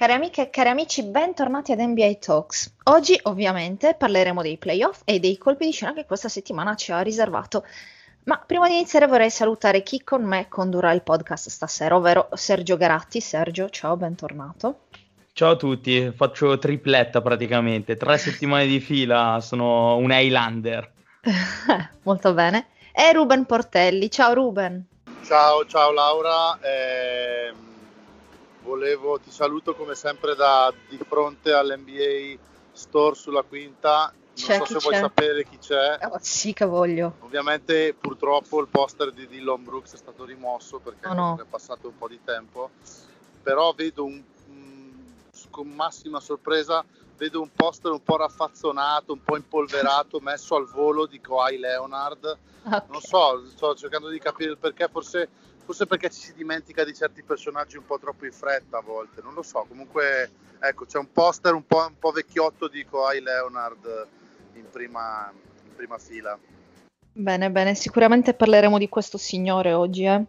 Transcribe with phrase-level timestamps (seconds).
[0.00, 2.72] Cari amiche e cari amici, bentornati ad NBA Talks.
[2.84, 7.00] Oggi ovviamente parleremo dei playoff e dei colpi di scena che questa settimana ci ha
[7.02, 7.66] riservato.
[8.24, 12.78] Ma prima di iniziare vorrei salutare chi con me condurrà il podcast stasera, ovvero Sergio
[12.78, 13.20] Garatti.
[13.20, 14.84] Sergio, ciao, bentornato.
[15.34, 20.92] Ciao a tutti, faccio tripletta praticamente, tre settimane di fila, sono un Highlander.
[22.04, 22.68] Molto bene.
[22.90, 24.82] E Ruben Portelli, ciao Ruben.
[25.26, 26.58] Ciao, ciao Laura.
[26.58, 27.52] Eh,
[28.62, 32.38] volevo, ti saluto come sempre da, di fronte all'NBA
[32.72, 34.12] Store sulla quinta.
[34.12, 35.00] Non C'è so se vuoi c'è?
[35.00, 35.98] sapere chi c'è.
[36.02, 37.16] Oh, sì che voglio.
[37.20, 41.38] Ovviamente purtroppo il poster di Dillon Brooks è stato rimosso perché Oh no.
[41.40, 42.70] è passato un po' di tempo,
[43.42, 44.22] però vedo un,
[45.50, 46.84] con massima sorpresa,
[47.16, 52.38] vedo un poster un po' raffazzonato, un po' impolverato, messo al volo di Kawhi Leonard.
[52.62, 52.82] Ok.
[52.88, 55.28] Non so, sto cercando di capire il perché, forse,
[55.70, 59.22] forse perché ci si dimentica di certi personaggi un po' troppo in fretta a volte,
[59.22, 63.20] non lo so, comunque ecco c'è un poster un po', un po' vecchiotto di Kawhi
[63.20, 64.06] Leonard
[64.54, 66.36] in prima, in prima fila.
[67.12, 70.06] Bene, bene, sicuramente parleremo di questo signore oggi.
[70.06, 70.24] eh.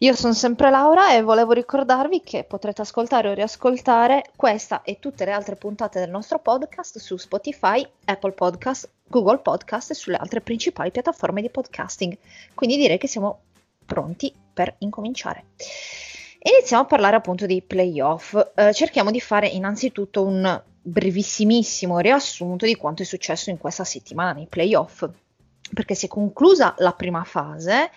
[0.00, 5.24] Io sono sempre Laura e volevo ricordarvi che potrete ascoltare o riascoltare questa e tutte
[5.24, 10.42] le altre puntate del nostro podcast su Spotify, Apple Podcast, Google Podcast e sulle altre
[10.42, 12.16] principali piattaforme di podcasting.
[12.54, 13.40] Quindi direi che siamo
[13.90, 15.46] pronti per incominciare.
[16.42, 18.36] Iniziamo a parlare appunto dei playoff.
[18.54, 24.32] Eh, cerchiamo di fare innanzitutto un brevissimissimo riassunto di quanto è successo in questa settimana
[24.32, 25.04] nei playoff
[25.72, 27.90] perché si è conclusa la prima fase,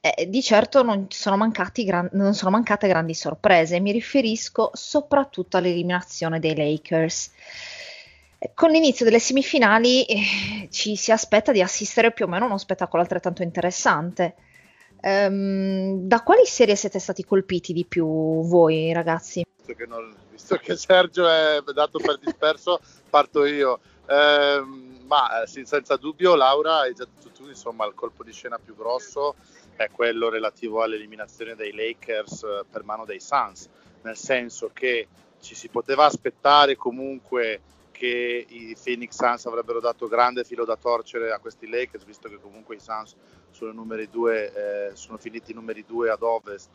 [0.00, 3.80] eh, di certo non sono, gran- non sono mancate grandi sorprese.
[3.80, 7.30] Mi riferisco soprattutto all'eliminazione dei Lakers.
[8.38, 12.48] Eh, Con l'inizio delle semifinali eh, ci si aspetta di assistere più o meno a
[12.48, 14.34] uno spettacolo altrettanto interessante.
[15.00, 18.06] Ehm, da quali serie siete stati colpiti di più
[18.46, 19.42] voi, ragazzi?
[19.70, 23.80] visto che, non- visto che Sergio è dato per disperso, parto io.
[24.06, 28.32] Ehm, ma eh, sì, senza dubbio, Laura, hai già detto tu, insomma, il colpo di
[28.32, 29.34] scena più grosso
[29.76, 33.68] è quello relativo all'eliminazione dei Lakers eh, per mano dei Suns,
[34.02, 35.08] nel senso che
[35.40, 41.32] ci si poteva aspettare comunque che i Phoenix Suns avrebbero dato grande filo da torcere
[41.32, 43.14] a questi Lakers, visto che comunque i Suns
[44.10, 44.52] due,
[44.90, 46.70] eh, sono finiti numeri due ad ovest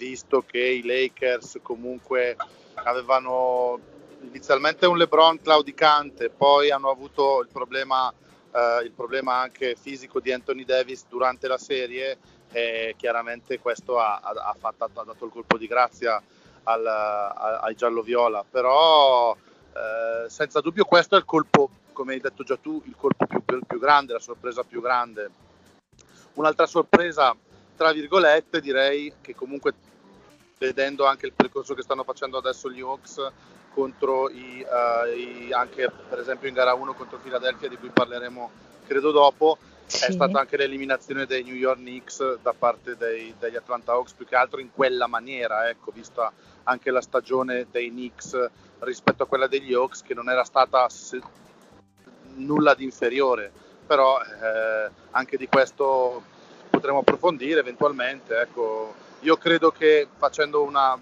[0.00, 2.34] visto che i Lakers comunque
[2.72, 3.78] avevano
[4.22, 8.10] inizialmente un LeBron claudicante, poi hanno avuto il problema,
[8.50, 12.16] eh, il problema anche fisico di Anthony Davis durante la serie
[12.50, 16.20] e chiaramente questo ha, ha- ha fatto- ha dato il colpo di grazia
[16.64, 19.36] al- a- ai giallo-viola, però
[19.72, 23.42] eh, senza dubbio questo è il colpo, come hai detto già tu, il colpo più,
[23.44, 25.30] più grande, la sorpresa più grande.
[26.40, 27.36] Un'altra sorpresa
[27.76, 29.74] tra virgolette, direi che comunque
[30.56, 33.30] vedendo anche il percorso che stanno facendo adesso gli Hawks
[33.74, 38.50] contro i, eh, i- anche per esempio in gara 1 contro Philadelphia di cui parleremo
[38.86, 40.12] credo dopo è Sì.
[40.12, 44.34] stata anche l'eliminazione dei New York Knicks da parte dei- degli Atlanta Hawks più che
[44.36, 46.32] altro in quella maniera ecco vista
[46.64, 48.48] anche la stagione dei Knicks
[48.80, 51.20] rispetto a quella degli Hawks che non era stata se-
[52.36, 53.52] nulla di inferiore
[53.86, 56.22] però eh, anche di questo
[56.80, 58.40] potremo approfondire eventualmente.
[58.40, 60.98] Ecco, io credo che facendo una,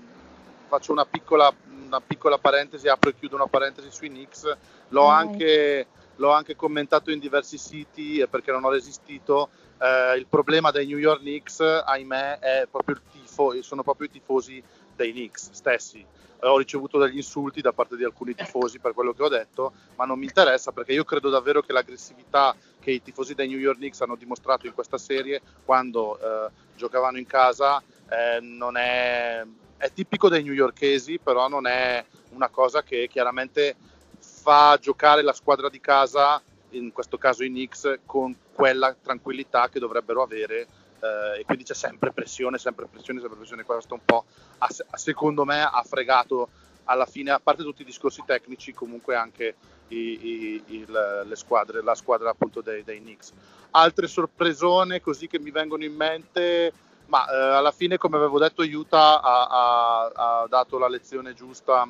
[0.66, 1.52] faccio una piccola,
[1.86, 4.56] una piccola parentesi, apro e chiudo una parentesi sui Knicks,
[4.88, 5.26] l'ho, Vai.
[5.26, 9.50] anche, l'ho anche commentato in diversi siti perché non ho resistito.
[9.80, 14.10] Eh, il problema dei New York Knicks, ahimè, è proprio il tifo, sono proprio i
[14.10, 14.60] tifosi
[14.96, 16.04] dei Knicks stessi.
[16.40, 19.72] Eh, Ho ricevuto degli insulti da parte di alcuni tifosi per quello che ho detto,
[19.94, 22.54] ma non mi interessa perché io credo davvero che l'aggressività
[22.88, 27.18] che i tifosi dei New York Knicks hanno dimostrato in questa serie quando eh, giocavano
[27.18, 29.44] in casa eh, non è,
[29.76, 33.76] è tipico dei newyorkesi, però non è una cosa che chiaramente
[34.18, 36.40] fa giocare la squadra di casa,
[36.70, 40.66] in questo caso i Knicks, con quella tranquillità che dovrebbero avere
[41.00, 43.64] eh, e quindi c'è sempre pressione, sempre pressione, sempre pressione.
[43.64, 44.24] Questo un po'
[44.56, 46.48] ha- secondo me ha fregato
[46.90, 49.56] alla fine, a parte tutti i discorsi tecnici, comunque anche
[49.88, 53.32] i- i- il- le squadre, la squadra appunto dei, dei Knicks.
[53.72, 56.72] Altre sorpresone così che mi vengono in mente,
[57.06, 61.86] ma eh, alla fine, come avevo detto, Utah ha, ha- ha dato la lezione giusta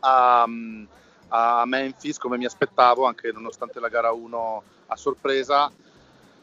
[0.00, 0.46] a,
[1.28, 5.70] a Memphis, come mi aspettavo, anche nonostante la gara 1 a sorpresa.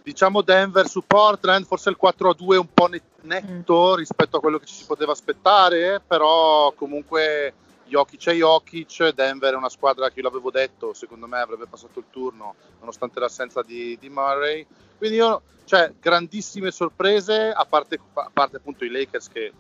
[0.03, 4.65] Diciamo Denver su Portland, forse il 4-2 un po' net- netto rispetto a quello che
[4.65, 7.53] ci si poteva aspettare, però comunque
[7.85, 11.99] Jokic è Jokic, Denver è una squadra che io l'avevo detto, secondo me avrebbe passato
[11.99, 14.65] il turno nonostante l'assenza di, di Murray.
[14.97, 19.51] Quindi io, cioè, grandissime sorprese, a parte, a parte appunto i Lakers che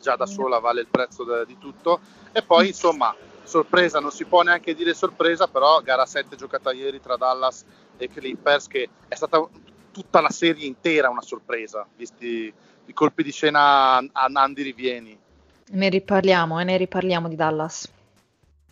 [0.00, 2.00] già da sola vale il prezzo de- di tutto.
[2.32, 3.14] E poi insomma,
[3.44, 7.64] sorpresa, non si può neanche dire sorpresa, però gara 7 giocata ieri tra Dallas
[7.96, 9.46] e Clippers, che è stata
[9.92, 12.52] tutta la serie intera una sorpresa, visti
[12.86, 15.18] i colpi di scena a Nandi Rivieni.
[15.70, 17.90] Ne riparliamo e ne riparliamo di Dallas.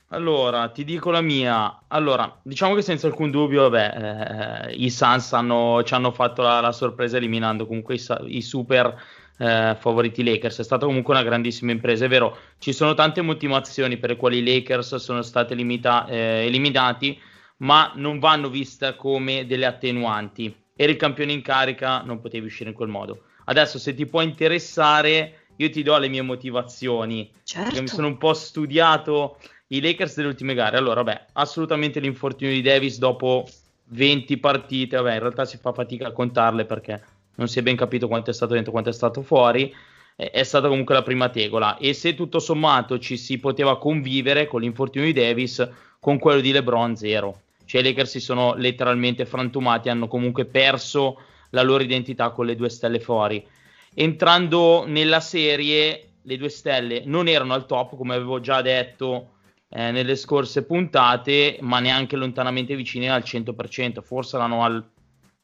[0.09, 1.83] Allora, ti dico la mia.
[1.87, 6.61] Allora, diciamo che senza alcun dubbio, beh, eh, i Suns hanno, ci hanno fatto la,
[6.61, 9.01] la sorpresa eliminando comunque i, i super
[9.39, 10.59] eh, favoriti Lakers.
[10.59, 12.07] È stata comunque una grandissima impresa.
[12.07, 16.45] È vero, ci sono tante motivazioni per le quali i Lakers sono stati limita- eh,
[16.45, 17.17] eliminati,
[17.59, 20.53] ma non vanno viste come delle attenuanti.
[20.75, 23.23] Eri il campione in carica, non potevi uscire in quel modo.
[23.45, 27.31] Adesso, se ti può interessare, io ti do le mie motivazioni.
[27.45, 27.81] Certo.
[27.81, 29.37] Mi sono un po' studiato
[29.69, 30.79] i Lakers delle ultime gare.
[30.79, 33.47] Allora, beh, assolutamente l'infortunio di Davis dopo
[33.89, 34.97] 20 partite.
[34.97, 37.03] Vabbè, in realtà si fa fatica a contarle perché
[37.35, 39.75] non si è ben capito quanto è stato dentro, quanto è stato fuori.
[40.17, 41.77] È stata comunque la prima tegola.
[41.77, 45.69] E se tutto sommato ci si poteva convivere con l'infortunio di Davis,
[46.01, 47.43] con quello di LeBron, zero.
[47.67, 51.21] Cioè, i Lakers si sono letteralmente frantumati, hanno comunque perso
[51.51, 53.47] la loro identità con le due stelle fuori.
[53.95, 59.33] Entrando nella serie, le due stelle non erano al top, come avevo già detto
[59.69, 64.85] eh, nelle scorse puntate, ma neanche lontanamente vicine al 100%, forse erano al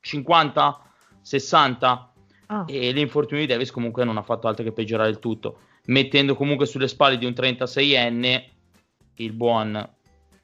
[0.00, 0.80] 50,
[1.22, 2.12] 60
[2.46, 2.64] ah.
[2.66, 6.66] e l'infortunio di Davis comunque non ha fatto altro che peggiorare il tutto, mettendo comunque
[6.66, 8.44] sulle spalle di un 36enne
[9.16, 9.76] il buon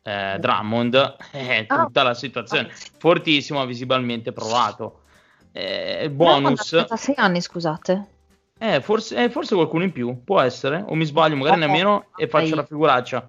[0.03, 2.05] eh, Drummond, eh, tutta ah.
[2.05, 2.69] la situazione,
[2.99, 5.02] fortissimo, visibilmente provato.
[5.53, 6.73] Eh, bonus...
[6.73, 8.07] Ha 6 anni, scusate.
[8.59, 12.29] Eh, forse, eh, forse qualcuno in più, può essere, o mi sbaglio, magari nemmeno e
[12.29, 13.29] faccio la figuraccia.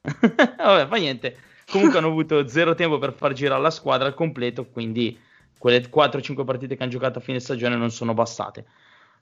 [0.00, 1.36] Vabbè, fa niente.
[1.70, 5.18] Comunque hanno avuto zero tempo per far girare la squadra al completo, quindi
[5.58, 8.64] quelle 4-5 partite che hanno giocato a fine stagione non sono bastate.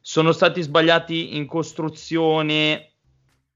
[0.00, 2.92] Sono stati sbagliati in costruzione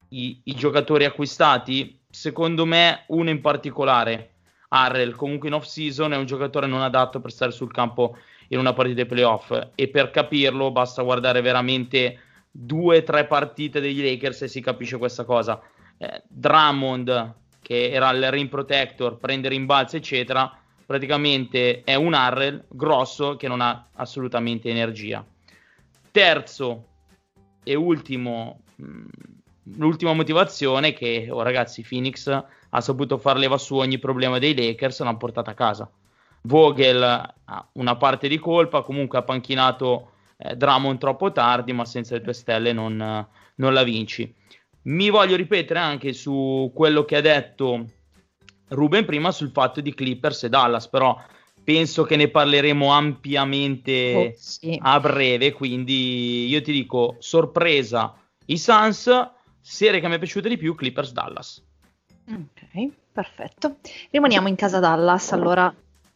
[0.09, 2.01] i, i giocatori acquistati?
[2.11, 4.35] Secondo me uno in particolare,
[4.69, 8.17] Arrel, comunque in off season è un giocatore non adatto per stare sul campo
[8.53, 12.19] in una partita di playoff e per capirlo basta guardare veramente
[12.51, 15.61] due o tre partite degli Lakers e si capisce questa cosa
[16.03, 20.55] eh, Drummond, che era il rim protector, prende rimbalzi, eccetera,
[20.85, 25.25] praticamente è un Harrell grosso che non ha assolutamente energia.
[26.11, 26.89] Terzo
[27.63, 29.05] e ultimo, mm,
[29.77, 34.55] l'ultima motivazione è che, oh, ragazzi, Phoenix ha saputo far leva su ogni problema dei
[34.55, 35.91] Lakers e l'hanno portata a casa.
[36.43, 42.15] Vogel ha una parte di colpa, comunque ha panchinato eh, Drummond troppo tardi, ma senza
[42.15, 44.35] le tue stelle non, non la vinci.
[44.83, 47.87] Mi voglio ripetere anche su quello che ha detto
[48.69, 51.17] Ruben prima sul fatto di Clippers e Dallas, però
[51.63, 54.77] penso che ne parleremo ampiamente oh, sì.
[54.83, 58.17] a breve, quindi io ti dico sorpresa
[58.47, 59.09] i Suns,
[59.61, 61.65] serie che mi è piaciuta di più Clippers Dallas.
[62.29, 63.77] Ok, perfetto.
[64.11, 65.73] Rimaniamo in casa Dallas, allora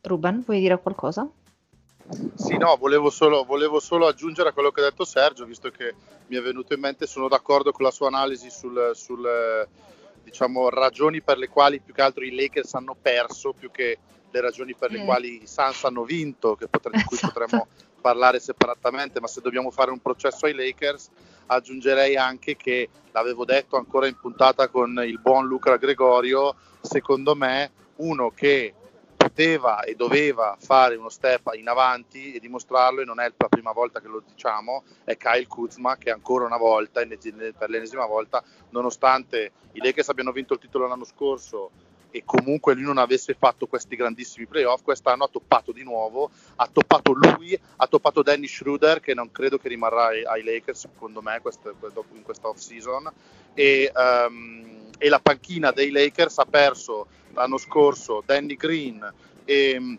[0.06, 1.28] Ruben, vuoi dire qualcosa?
[2.34, 5.94] Sì, no, volevo solo, volevo solo, aggiungere a quello che ha detto Sergio, visto che
[6.28, 9.66] mi è venuto in mente, sono d'accordo con la sua analisi sul, sul
[10.22, 13.98] diciamo, ragioni per le quali più che altro i Lakers hanno perso, più che
[14.30, 15.04] le ragioni per le mm.
[15.04, 17.32] quali i Suns hanno vinto, che potre, di cui esatto.
[17.32, 17.66] potremmo
[18.00, 21.10] parlare separatamente, ma se dobbiamo fare un processo ai Lakers,
[21.46, 27.70] aggiungerei anche che, l'avevo detto ancora in puntata con il buon Luca Gregorio, secondo me
[27.96, 28.74] uno che
[29.36, 33.72] poteva e doveva fare uno step in avanti e dimostrarlo, e non è la prima
[33.72, 39.52] volta che lo diciamo, è Kyle Kuzma che ancora una volta, per l'ennesima volta, nonostante
[39.72, 41.70] i Lakers abbiano vinto il titolo l'anno scorso
[42.10, 46.66] e comunque lui non avesse fatto questi grandissimi playoff, quest'anno ha toppato di nuovo, ha
[46.72, 51.20] toppato lui, ha toppato Danny Schroeder che non credo che rimarrà ai, ai Lakers secondo
[51.20, 53.12] me in questa off season
[53.52, 59.12] e, um, e la panchina dei Lakers ha perso l'anno scorso Danny Green
[59.44, 59.98] e,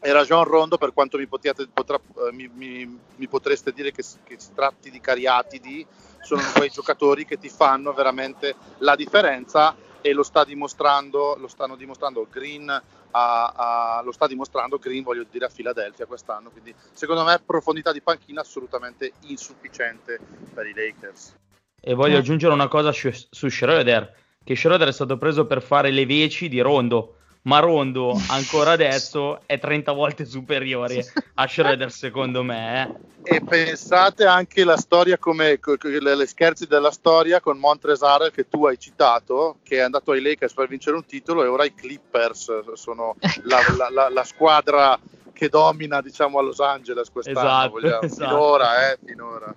[0.00, 4.02] e Rajon Rondo per quanto mi, potiate, potrà, eh, mi, mi, mi, potreste dire che,
[4.24, 5.86] che, si tratti di cariatidi
[6.20, 11.76] sono quei giocatori che ti fanno veramente la differenza e lo sta dimostrando lo stanno
[11.76, 12.68] dimostrando Green
[13.10, 13.52] a,
[14.00, 16.50] a, lo sta dimostrando Green voglio dire a Philadelphia quest'anno.
[16.50, 20.18] Quindi secondo me profondità di panchina assolutamente insufficiente
[20.54, 21.36] per i Lakers.
[21.80, 22.18] E voglio eh.
[22.18, 26.58] aggiungere una cosa su Schroeder che Schroeder è stato preso per fare le veci di
[26.60, 32.96] Rondo, ma Rondo ancora adesso è 30 volte superiore a Schroeder secondo me.
[33.24, 33.36] Eh.
[33.36, 38.78] E pensate anche la storia come le scherzi della storia con Montrezar che tu hai
[38.78, 43.16] citato, che è andato ai Lakers per vincere un titolo e ora i Clippers sono
[43.42, 44.98] la, la, la, la squadra
[45.34, 48.30] che domina diciamo a Los Angeles quest'anno, esatto, esatto.
[48.30, 49.52] finora, eh, finora.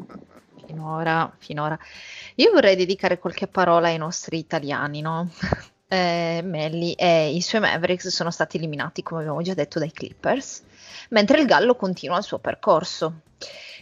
[0.81, 1.79] Finora, finora.
[2.35, 5.29] Io vorrei dedicare qualche parola ai nostri italiani, no?
[5.91, 10.63] Eh, Melli e i suoi Mavericks sono stati eliminati, come abbiamo già detto, dai Clippers,
[11.09, 13.23] mentre il Gallo continua il suo percorso.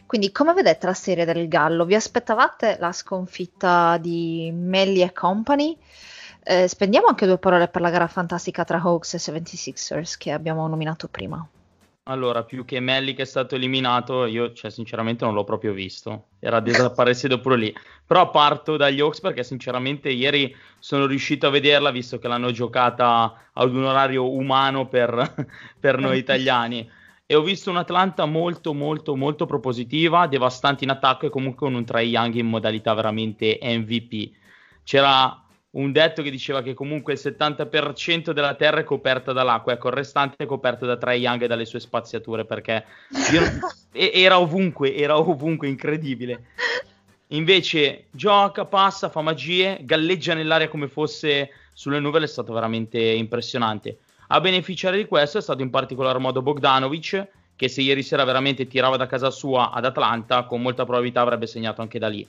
[0.08, 1.86] Quindi, come vedete la serie del Gallo?
[1.86, 5.78] Vi aspettavate la sconfitta di Melli e Company?
[6.42, 10.68] Eh, spendiamo anche due parole per la gara fantastica tra Hawks e 76ers che abbiamo
[10.68, 11.48] nominato prima.
[12.04, 16.30] Allora, più che Melli che è stato eliminato, io cioè, sinceramente non l'ho proprio visto.
[16.40, 17.76] Era desaparecido pure lì.
[18.06, 23.50] Però parto dagli Hawks perché sinceramente ieri sono riuscito a vederla visto che l'hanno giocata
[23.54, 25.46] ad un orario umano per,
[25.80, 26.90] per noi italiani.
[27.28, 31.86] E ho visto un'Atlanta molto, molto, molto propositiva, devastante in attacco e comunque con un
[31.86, 34.32] Trae Young in modalità veramente MVP.
[34.84, 35.40] C'era
[35.72, 39.94] un detto che diceva che comunque il 70% della terra è coperta dall'acqua, ecco, il
[39.94, 42.86] restante è coperto da Trae Young e dalle sue spaziature, perché
[43.92, 46.46] era ovunque, era ovunque, incredibile.
[47.28, 54.00] Invece gioca, passa, fa magie, galleggia nell'aria come fosse sulle nuvole, è stato veramente impressionante.
[54.30, 58.68] A beneficiare di questo è stato in particolar modo Bogdanovic, che se ieri sera veramente
[58.68, 62.28] tirava da casa sua ad Atlanta, con molta probabilità avrebbe segnato anche da lì.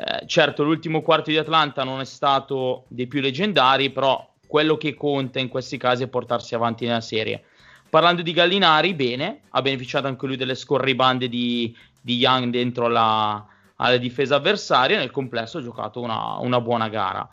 [0.00, 4.94] Eh, certo, l'ultimo quarto di Atlanta non è stato dei più leggendari, però quello che
[4.94, 7.42] conta in questi casi è portarsi avanti nella serie.
[7.90, 13.44] Parlando di Gallinari, bene, ha beneficiato anche lui delle scorribande di, di Young dentro la,
[13.74, 14.98] alla difesa avversaria.
[14.98, 17.28] Nel complesso ha giocato una, una buona gara.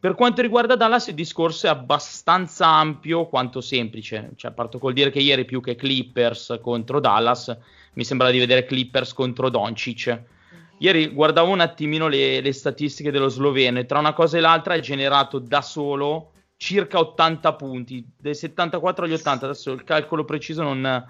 [0.00, 4.30] Per quanto riguarda Dallas, il discorso è abbastanza ampio quanto semplice.
[4.36, 7.54] Cioè, parto col dire che ieri più che Clippers contro Dallas,
[7.92, 10.34] mi sembra di vedere Clippers contro Doncic
[10.78, 14.74] Ieri guardavo un attimino le, le, statistiche dello sloveno e tra una cosa e l'altra
[14.74, 20.62] ha generato da solo circa 80 punti, dai 74 agli 80, adesso il calcolo preciso
[20.62, 21.04] non,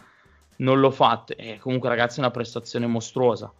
[0.56, 3.52] non l'ho fatto, e comunque ragazzi è una prestazione mostruosa,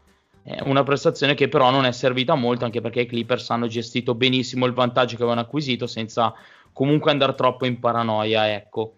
[0.43, 4.15] è una prestazione che però non è servita molto anche perché i Clippers hanno gestito
[4.15, 6.33] benissimo il vantaggio che avevano acquisito senza
[6.73, 8.96] comunque andare troppo in paranoia, ecco.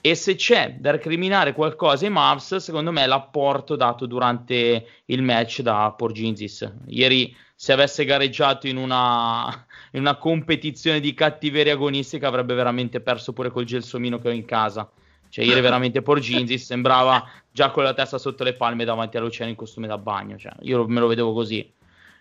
[0.00, 5.22] E se c'è da recriminare qualcosa ai Mavs, secondo me è l'apporto dato durante il
[5.22, 6.70] match da Porginzis.
[6.86, 13.32] Ieri, se avesse gareggiato in una, in una competizione di cattiveria agonistica, avrebbe veramente perso
[13.32, 14.88] pure col gelsomino che ho in casa.
[15.30, 19.56] Cioè, ieri veramente Porginzis sembrava già con la testa sotto le palme davanti all'oceano in
[19.56, 20.38] costume da bagno.
[20.38, 21.70] Cioè, io me lo vedevo così.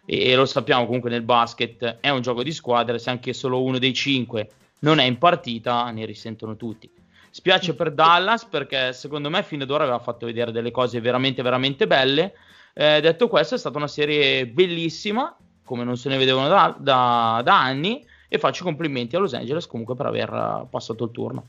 [0.04, 3.62] E, e lo sappiamo comunque nel basket, è un gioco di squadra, se anche solo
[3.62, 6.90] uno dei cinque non è in partita, ne risentono tutti.
[7.38, 11.44] Spiace per Dallas perché secondo me fino ad ora aveva fatto vedere delle cose veramente,
[11.44, 12.34] veramente belle.
[12.74, 17.42] Eh, detto questo, è stata una serie bellissima, come non se ne vedevano da, da,
[17.44, 21.48] da anni, e faccio complimenti a Los Angeles comunque per aver passato il turno.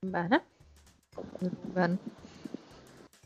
[0.00, 0.44] Bene.
[1.38, 1.96] Bene.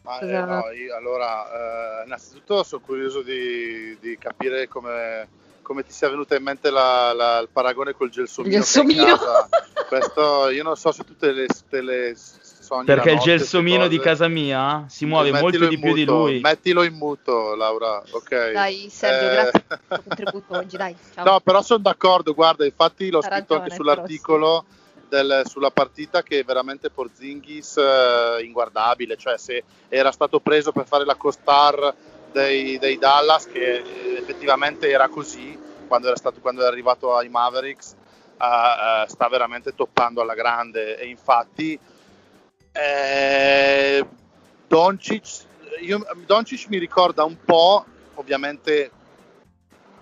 [0.05, 5.93] Ah, eh, no, io, allora, eh, innanzitutto sono curioso di, di capire come come ti
[5.93, 8.55] sia venuta in mente la, la, il paragone col gelsomino.
[8.55, 9.17] gelsomino.
[9.99, 12.87] Questo io non so se tu te le, le sogni.
[12.87, 16.41] Perché il gelsomino di casa mia si muove mettilo molto di più di lui.
[16.41, 18.03] Mettilo in muto, Laura.
[18.13, 18.53] Ok.
[18.53, 19.33] Dai, Sergio, eh...
[19.33, 20.77] grazie per il tuo contributo oggi.
[20.79, 21.25] Dai, ciao.
[21.25, 22.33] No, però sono d'accordo.
[22.33, 24.65] Guarda, infatti l'ho ha scritto ragione, anche sull'articolo.
[25.13, 31.05] Del, sulla partita che veramente Porzingis eh, inguardabile, cioè se era stato preso per fare
[31.05, 31.95] la co-star
[32.33, 33.83] dei, dei Dallas, che
[34.17, 35.55] effettivamente era così
[35.87, 37.95] quando era, stato, quando è arrivato ai Mavericks,
[38.43, 41.79] uh, sta veramente toppando alla grande e infatti
[42.73, 44.07] eh,
[44.67, 45.45] Doncic,
[45.83, 47.85] io, Doncic mi ricorda un po',
[48.15, 48.91] ovviamente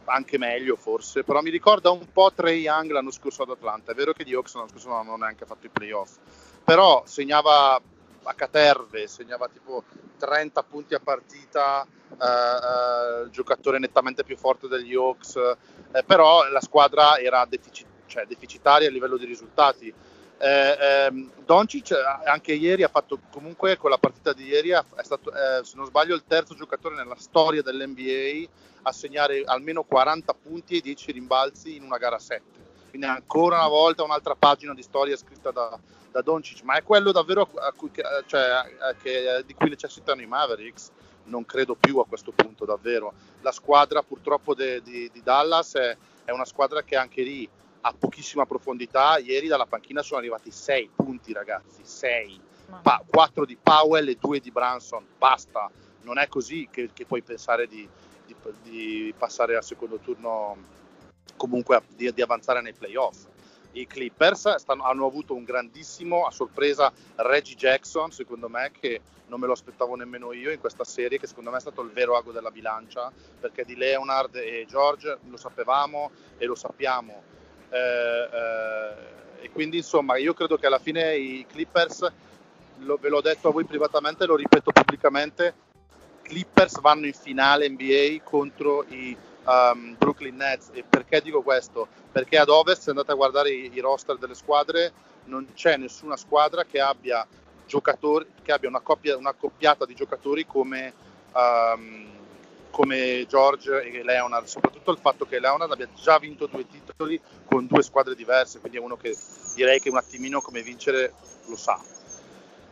[0.04, 3.92] anche meglio forse, però mi ricorda un po' Trey Young l'anno scorso ad Atlanta.
[3.92, 6.16] È vero che gli Hawks l'anno scorso non hanno neanche fatto i playoff,
[6.64, 7.80] però segnava
[8.22, 9.84] a caterve, segnava tipo
[10.18, 15.36] 30 punti a partita, eh, eh, giocatore nettamente più forte degli Hawks,
[15.92, 19.92] eh, però la squadra era deficit- cioè deficitaria a livello di risultati.
[20.42, 21.92] Eh, ehm, Doncic
[22.24, 25.84] anche ieri ha fatto comunque con la partita di ieri è stato eh, se non
[25.84, 28.48] sbaglio il terzo giocatore nella storia dell'NBA
[28.84, 32.42] a segnare almeno 40 punti e 10 rimbalzi in una gara 7
[32.88, 35.78] quindi ancora una volta un'altra pagina di storia scritta da,
[36.10, 37.90] da Doncic ma è quello davvero cui,
[38.24, 40.90] cioè, a, che, di cui necessitano i Mavericks
[41.24, 43.14] non credo più a questo punto davvero.
[43.40, 47.48] La squadra purtroppo di, di, Dallas è, è, una squadra che anche lì
[47.82, 49.18] ha pochissima profondità.
[49.18, 52.40] Ieri dalla panchina sono arrivati 6 punti ragazzi, 6.
[52.82, 55.70] Pa- 4 di Powell e 2 di Branson, basta.
[56.02, 57.88] Non è così che, che puoi pensare di,
[58.26, 60.56] di, di, passare al secondo turno,
[61.36, 63.26] comunque di, di avanzare nei playoff.
[63.72, 69.40] i Clippers stanno, hanno avuto un grandissimo, a sorpresa, Reggie Jackson, secondo me, che non
[69.40, 72.16] me lo aspettavo nemmeno io in questa serie, che secondo me è stato il vero
[72.16, 77.38] ago della bilancia, perché di Leonard e George lo sapevamo e lo sappiamo.
[77.70, 82.12] Eh, eh, e quindi insomma io credo che alla fine i Clippers,
[82.78, 85.54] lo, ve l'ho detto a voi privatamente, lo ripeto pubblicamente,
[86.22, 90.70] Clippers vanno in finale NBA contro i um, Brooklyn Nets.
[90.72, 91.88] E perché dico questo?
[92.12, 94.92] Perché ad Ovest, se andate a guardare i, i roster delle squadre,
[95.24, 97.26] non c'è nessuna squadra che abbia
[97.66, 100.92] giocatori, che abbia una, coppia, una coppiata di giocatori come,
[101.32, 102.09] um,
[102.70, 107.66] come George e Leonard, soprattutto il fatto che Leonard abbia già vinto due titoli con
[107.66, 109.14] due squadre diverse, quindi è uno che
[109.54, 111.12] direi che un attimino come vincere
[111.46, 111.78] lo sa.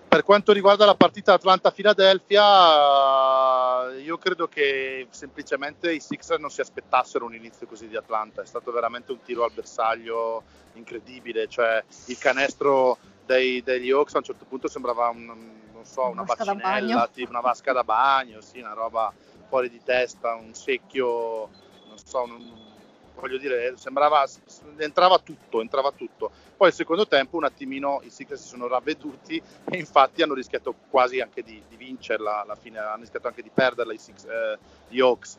[0.08, 7.26] Per quanto riguarda la partita Atlanta-Philadelphia, io credo che semplicemente i Sixers non si aspettassero
[7.26, 12.16] un inizio così di Atlanta, è stato veramente un tiro al bersaglio incredibile, cioè il
[12.16, 15.30] canestro dei, degli Hawks a un certo punto sembrava un,
[15.82, 19.12] so, una vasca bacinella, una vasca da bagno, sì, una roba
[19.48, 21.48] fuori di testa, un secchio,
[21.88, 22.66] non so, un,
[23.14, 24.26] voglio dire, sembrava,
[24.76, 26.30] entrava tutto, entrava tutto.
[26.56, 30.74] Poi il secondo tempo un attimino i Sixers si sono ravveduti e infatti hanno rischiato
[30.90, 34.58] quasi anche di, di vincerla alla fine, hanno rischiato anche di perderla i Six, eh,
[34.88, 35.38] gli Hawks.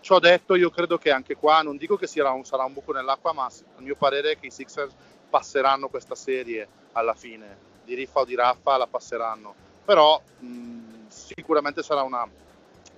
[0.00, 2.92] Ciò detto, io credo che anche qua, non dico che sarà un, sarà un buco
[2.92, 4.94] nell'acqua, ma a mio parere che i Sixers
[5.28, 9.54] passeranno questa serie alla fine, di riffa o di raffa la passeranno,
[9.84, 12.26] però mh, sicuramente sarà una,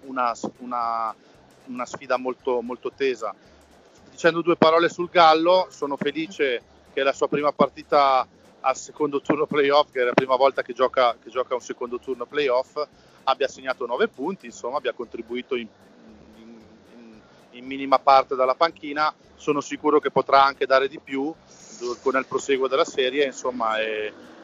[0.05, 1.15] una, una,
[1.67, 3.35] una sfida molto, molto tesa.
[4.11, 8.27] Dicendo due parole sul Gallo, sono felice che la sua prima partita
[8.61, 11.99] al secondo turno playoff, che è la prima volta che gioca, che gioca un secondo
[11.99, 12.81] turno playoff,
[13.25, 15.67] abbia segnato 9 punti, insomma abbia contribuito in,
[16.37, 16.61] in,
[16.97, 17.21] in,
[17.53, 21.33] in, minima parte dalla panchina, sono sicuro che potrà anche dare di più
[22.03, 23.77] con il proseguo della serie, insomma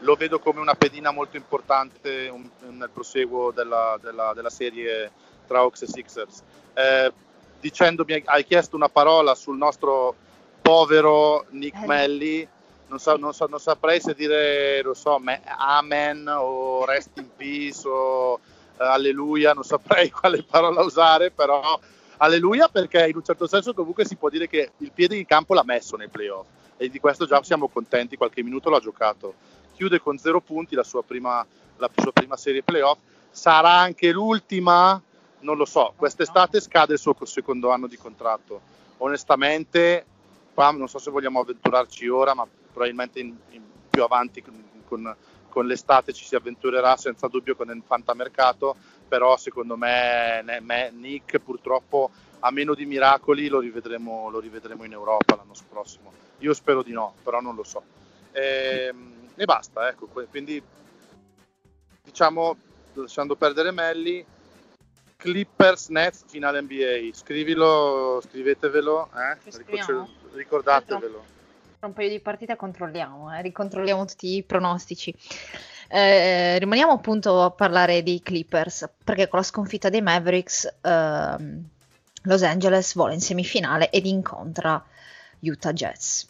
[0.00, 2.32] lo vedo come una pedina molto importante
[2.68, 5.10] nel proseguo della, della, della, serie
[5.48, 6.42] tra Hawks e Sixers.
[6.74, 7.12] Eh,
[7.60, 10.14] dicendomi hai chiesto una parola sul nostro
[10.62, 11.86] povero Nick eh.
[11.86, 12.48] Melli,
[12.88, 17.28] non, so, non, so, non, saprei se dire, lo so, me, amen o rest in
[17.36, 18.38] peace o uh,
[18.76, 21.78] alleluia, non saprei quale parola usare, però
[22.18, 25.54] alleluia perché in un certo senso comunque si può dire che il piede in campo
[25.54, 29.34] l'ha messo nei playoff e di questo già siamo contenti, qualche minuto l'ha giocato.
[29.74, 31.44] Chiude con zero punti la sua prima,
[31.76, 32.98] la sua prima serie playoff,
[33.30, 35.00] sarà anche l'ultima
[35.40, 38.60] non lo so, quest'estate scade il suo secondo anno di contratto.
[38.98, 40.04] Onestamente,
[40.54, 45.16] qua non so se vogliamo avventurarci ora, ma probabilmente in, in più avanti con,
[45.48, 51.38] con, l'estate ci si avventurerà senza dubbio con il fantamercato, però secondo me, me, Nick
[51.38, 56.12] purtroppo a meno di miracoli lo rivedremo, lo rivedremo in Europa l'anno prossimo.
[56.38, 57.82] Io spero di no, però non lo so.
[58.30, 60.62] E, ehm, e basta, ecco, quindi
[62.04, 62.56] diciamo,
[62.94, 64.24] lasciando perdere Melli,
[65.20, 67.10] Clippers Nets finale NBA.
[67.12, 69.36] Scrivilo, scrivetevelo, eh?
[70.34, 71.24] ricordatevelo.
[71.76, 73.42] Tra un paio di partite controlliamo, eh?
[73.42, 75.12] ricontrolliamo tutti i pronostici.
[75.88, 81.68] Eh, rimaniamo appunto a parlare di Clippers perché con la sconfitta dei Mavericks ehm,
[82.22, 84.80] Los Angeles vola in semifinale ed incontra
[85.40, 86.26] Utah Jazz.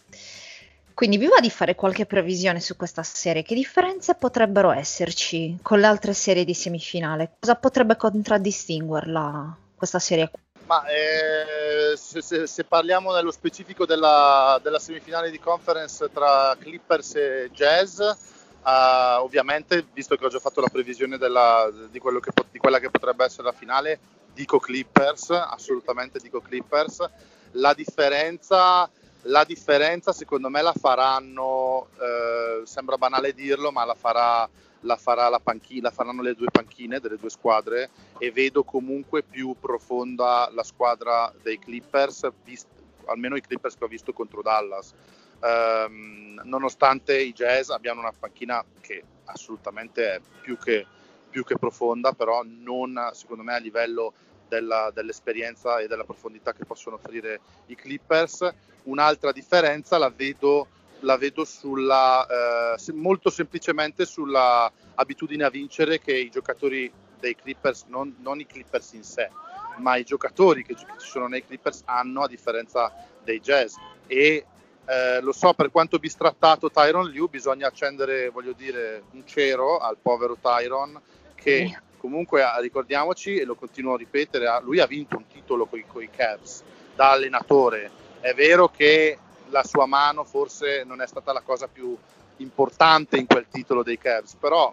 [0.98, 3.44] Quindi vi va di fare qualche previsione su questa serie?
[3.44, 7.36] Che differenze potrebbero esserci con le altre serie di semifinale?
[7.38, 10.28] Cosa potrebbe contraddistinguerla questa serie?
[10.66, 17.14] Ma eh, se, se, se, parliamo nello specifico della, della, semifinale di conference tra Clippers
[17.14, 22.58] e Jazz, uh, ovviamente, visto che ho già fatto la previsione della, di, che, di
[22.58, 24.00] quella che potrebbe essere la finale,
[24.34, 27.08] dico Clippers, assolutamente dico Clippers.
[27.52, 28.90] La differenza
[29.22, 34.48] la differenza secondo me la faranno, eh, sembra banale dirlo, ma la farà
[34.82, 39.22] la, farà la, panchina, la faranno le due panchine delle due squadre e vedo comunque
[39.22, 42.68] più profonda la squadra dei Clippers, vist-
[43.06, 44.92] almeno i Clippers che ho visto contro Dallas.
[45.40, 50.84] Um, nonostante i Jazz abbiano una panchina che assolutamente è più che,
[51.30, 54.12] più che profonda, però non secondo me a livello
[54.48, 58.48] della, dell'esperienza e della profondità che possono offrire i Clippers.
[58.84, 60.66] Un'altra differenza la vedo,
[61.00, 67.84] la vedo sulla, eh, molto semplicemente sulla abitudine a vincere che i giocatori dei Clippers,
[67.88, 69.30] non, non i Clippers in sé,
[69.78, 73.74] ma i giocatori che ci sono nei Clippers hanno a differenza dei Jazz.
[74.06, 74.44] E
[74.86, 79.98] eh, lo so, per quanto bistrattato Tyron Liu, bisogna accendere, voglio dire, un cero al
[80.00, 80.98] povero Tyron
[81.34, 85.66] che comunque ah, ricordiamoci, e lo continuo a ripetere, ah, lui ha vinto un titolo
[85.66, 86.62] con i Cavs
[86.94, 87.90] da allenatore.
[88.20, 89.18] È vero che
[89.50, 91.96] la sua mano forse non è stata la cosa più
[92.38, 94.72] importante in quel titolo dei Cavs, però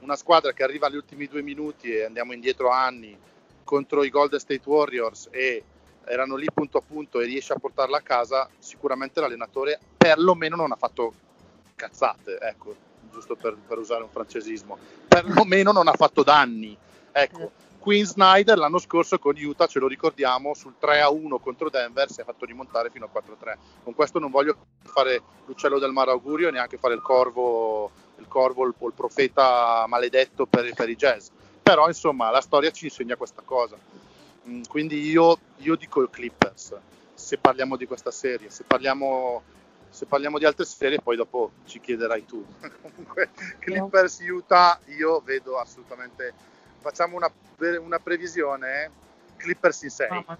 [0.00, 3.16] una squadra che arriva agli ultimi due minuti e andiamo indietro anni
[3.64, 5.64] contro i Golden State Warriors e
[6.04, 10.72] erano lì punto a punto e riesce a portarla a casa, sicuramente l'allenatore perlomeno non
[10.72, 11.12] ha fatto
[11.74, 12.76] cazzate, ecco,
[13.10, 14.78] giusto per, per usare un francesismo,
[15.14, 16.76] perlomeno non ha fatto danni.
[17.12, 22.20] Ecco, Queen Snyder l'anno scorso con Utah, ce lo ricordiamo, sul 3-1 contro Denver si
[22.20, 23.56] è fatto rimontare fino a 4-3.
[23.84, 28.66] Con questo non voglio fare l'uccello del mare augurio, neanche fare il corvo, il, corvo,
[28.66, 31.28] il, il profeta maledetto per, per, i jazz.
[31.62, 33.76] Però insomma la storia ci insegna questa cosa.
[34.48, 36.74] Mm, quindi io, io dico Clippers,
[37.14, 39.42] se parliamo di questa serie, se parliamo
[39.94, 42.44] se parliamo di altre serie poi dopo ci chiederai tu.
[42.82, 43.30] Comunque
[43.60, 46.34] Clippers Utah io vedo assolutamente
[46.80, 47.30] facciamo una,
[47.80, 48.90] una previsione,
[49.36, 50.08] Clippers in 6.
[50.10, 50.36] Oh,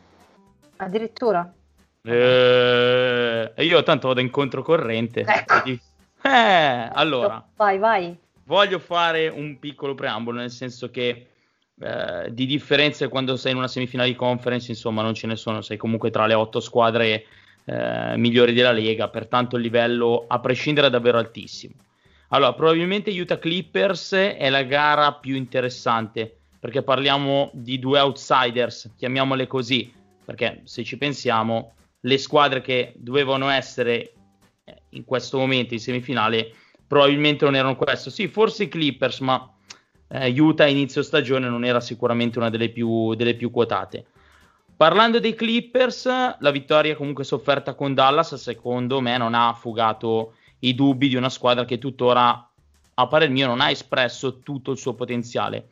[0.78, 1.54] addirittura.
[2.02, 5.20] Eh, io tanto vado in controcorrente.
[5.20, 5.70] Ecco.
[6.26, 7.46] Eh, allora.
[7.54, 8.18] Vai, vai.
[8.46, 11.28] Voglio fare un piccolo preambolo, nel senso che
[11.80, 15.60] eh, di differenze quando sei in una semifinale di conference, insomma, non ce ne sono,
[15.62, 17.24] sei comunque tra le otto squadre
[17.64, 21.74] eh, migliori della Lega, pertanto il livello a prescindere è davvero altissimo.
[22.29, 29.46] Allora, probabilmente Utah Clippers è la gara più interessante perché parliamo di due outsiders, chiamiamole
[29.46, 29.92] così,
[30.24, 34.12] perché se ci pensiamo, le squadre che dovevano essere
[34.64, 36.55] eh, in questo momento in semifinale
[36.87, 38.11] probabilmente non erano questo.
[38.11, 39.53] Sì, forse i Clippers, ma
[40.09, 44.07] eh, Utah inizio stagione non era sicuramente una delle più, delle più quotate.
[44.76, 50.74] Parlando dei Clippers, la vittoria comunque sofferta con Dallas, secondo me, non ha fugato i
[50.74, 52.50] dubbi di una squadra che tuttora,
[52.94, 55.68] a parer mio, non ha espresso tutto il suo potenziale.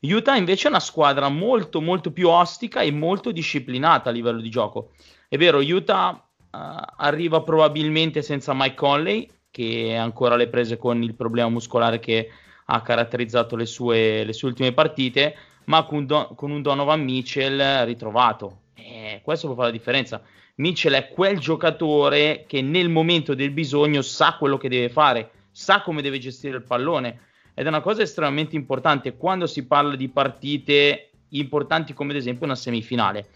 [0.00, 4.50] Utah invece è una squadra molto molto più ostica e molto disciplinata a livello di
[4.50, 4.92] gioco.
[5.28, 6.58] È vero, Utah uh,
[6.96, 12.28] arriva probabilmente senza Mike Conley, che è ancora alle prese con il problema muscolare che
[12.64, 17.84] ha caratterizzato le sue, le sue ultime partite, ma con, Don, con un Donovan Mitchell
[17.84, 18.60] ritrovato.
[18.74, 20.20] E questo può fare la differenza.
[20.56, 25.82] Mitchell è quel giocatore che nel momento del bisogno sa quello che deve fare, sa
[25.82, 27.20] come deve gestire il pallone
[27.54, 32.46] ed è una cosa estremamente importante quando si parla di partite importanti come ad esempio
[32.46, 33.28] una semifinale.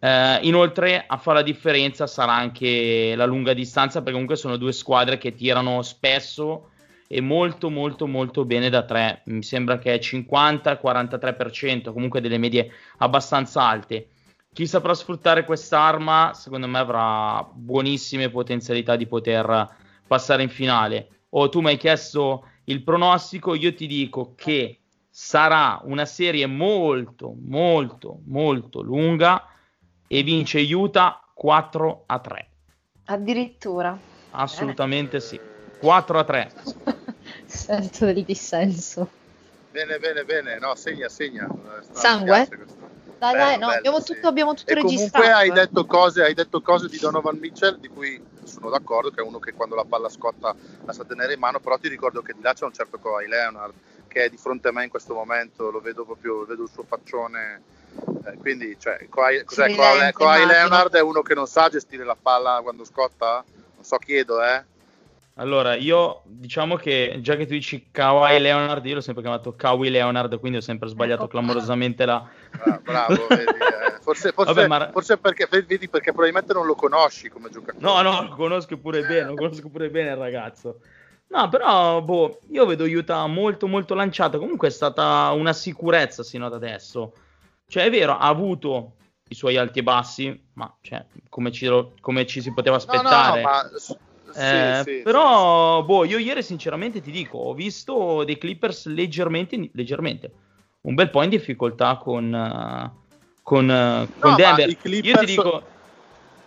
[0.00, 4.72] Eh, inoltre a fare la differenza sarà anche la lunga distanza perché comunque sono due
[4.72, 6.70] squadre che tirano spesso
[7.08, 9.22] e molto molto molto bene da tre.
[9.24, 14.10] Mi sembra che è 50-43%, comunque delle medie abbastanza alte
[14.58, 19.68] chi saprà sfruttare quest'arma, secondo me avrà buonissime potenzialità di poter
[20.04, 21.08] passare in finale.
[21.28, 26.46] O oh, tu mi hai chiesto il pronostico, io ti dico che sarà una serie
[26.46, 29.46] molto, molto, molto lunga
[30.08, 32.50] e vince Utah 4 a 3.
[33.04, 33.96] Addirittura.
[34.32, 35.38] Assolutamente sì.
[35.78, 36.52] 4 a 3.
[37.68, 39.06] Sento del dissenso.
[39.70, 40.58] Bene, bene, bene.
[40.58, 41.46] No, segna, segna.
[41.92, 42.48] Sangue?
[43.18, 44.26] Dai, bello, dai, no, bello, abbiamo, tutto, sì.
[44.26, 45.10] abbiamo tutto e registrato.
[45.18, 49.20] Comunque hai detto, cose, hai detto cose di Donovan Mitchell di cui sono d'accordo, che
[49.20, 52.22] è uno che quando la palla scotta la sa tenere in mano, però ti ricordo
[52.22, 53.74] che di là c'è un certo Kawhi Leonard
[54.08, 56.84] che è di fronte a me in questo momento, lo vedo proprio, vedo il suo
[56.84, 57.60] faccione.
[58.24, 62.60] Eh, quindi, cioè, Kawhi, cos'è, Kawhi Leonard è uno che non sa gestire la palla
[62.62, 63.44] quando scotta?
[63.74, 64.64] Non so, chiedo, eh.
[65.38, 69.88] Allora, io diciamo che già che tu dici Kawhi Leonard, io l'ho sempre chiamato Kawhi
[69.88, 71.30] Leonard, quindi ho sempre sbagliato ecco.
[71.30, 72.28] clamorosamente la...
[72.64, 74.00] Ah, bravo, vedi, eh.
[74.00, 74.90] forse, forse, Vabbè, ma...
[74.90, 77.78] forse perché, vedi, perché probabilmente non lo conosci come giocatore.
[77.80, 80.80] No, no, lo conosco pure bene, lo conosco pure bene il ragazzo.
[81.28, 84.40] No, però, boh, io vedo Utah molto, molto lanciato.
[84.40, 87.12] Comunque è stata una sicurezza sino ad adesso.
[87.68, 88.94] Cioè, è vero, ha avuto
[89.28, 91.70] i suoi alti e bassi, ma cioè, come, ci,
[92.00, 93.42] come ci si poteva aspettare.
[93.42, 93.70] No, no, ma
[94.34, 99.70] eh, sì, però, sì, boh, io ieri sinceramente ti dico, ho visto dei Clippers leggermente,
[99.72, 100.32] leggermente
[100.82, 103.06] un bel po' in difficoltà con, uh,
[103.42, 104.76] con, uh, con no, Denver.
[104.76, 105.06] Clippers...
[105.06, 105.62] Io ti dico,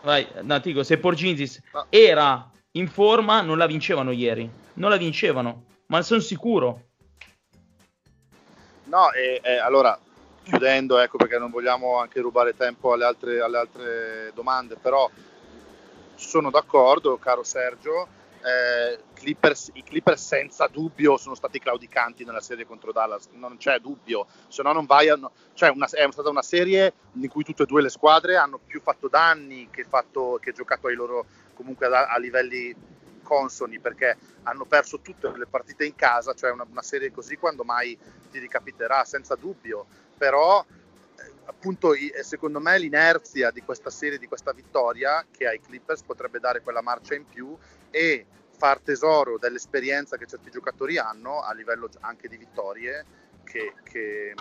[0.04, 1.86] vai, no, ti dico, se Porginzis no.
[1.90, 6.88] era in forma, non la vincevano ieri, non la vincevano, ma ne sono sicuro.
[8.86, 9.98] No, e, e allora
[10.44, 15.10] chiudendo, ecco perché non vogliamo anche rubare tempo alle altre, alle altre domande, però
[16.28, 18.20] sono d'accordo, caro Sergio.
[18.44, 23.78] Eh, Clippers, I Clippers senza dubbio sono stati claudicanti nella serie contro Dallas, non c'è
[23.78, 25.20] dubbio, se no non vai a,
[25.54, 28.82] cioè una, è stata una serie in cui tutte e due le squadre hanno più
[28.82, 32.76] fatto danni che, fatto, che giocato ai loro comunque a, a, livelli
[33.22, 37.64] consoni perché hanno perso tutte le partite in casa, cioè una, una serie così quando
[37.64, 37.96] mai
[38.32, 39.86] ti ricapiterà senza dubbio,
[40.18, 40.66] però
[41.46, 46.62] appunto secondo me l'inerzia di questa serie, di questa vittoria che ai Clippers potrebbe dare
[46.62, 47.56] quella marcia in più
[47.90, 48.26] e
[48.58, 53.06] far tesoro dell'esperienza che certi giocatori hanno a livello anche di vittorie
[53.44, 54.34] che, che,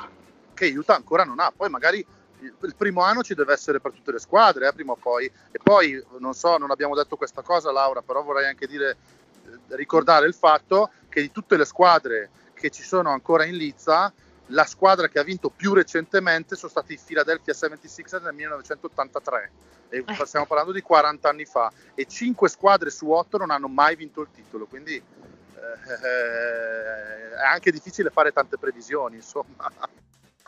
[0.55, 1.53] che Utah ancora non ha.
[1.57, 2.07] Poi magari
[2.41, 5.25] il primo anno ci deve essere per tutte le squadre, eh, prima o poi.
[5.25, 8.97] E poi, non so, non abbiamo detto questa cosa, Laura, però vorrei anche dire,
[9.45, 14.13] eh, ricordare il fatto che di tutte le squadre che ci sono ancora in Lizza,
[14.51, 19.51] la squadra che ha vinto più recentemente sono stati i Philadelphia 76ers nel 1983
[19.89, 20.27] e eh.
[20.27, 24.21] stiamo parlando di 40 anni fa e 5 squadre su 8 non hanno mai vinto
[24.21, 29.71] il titolo quindi eh, eh, è anche difficile fare tante previsioni insomma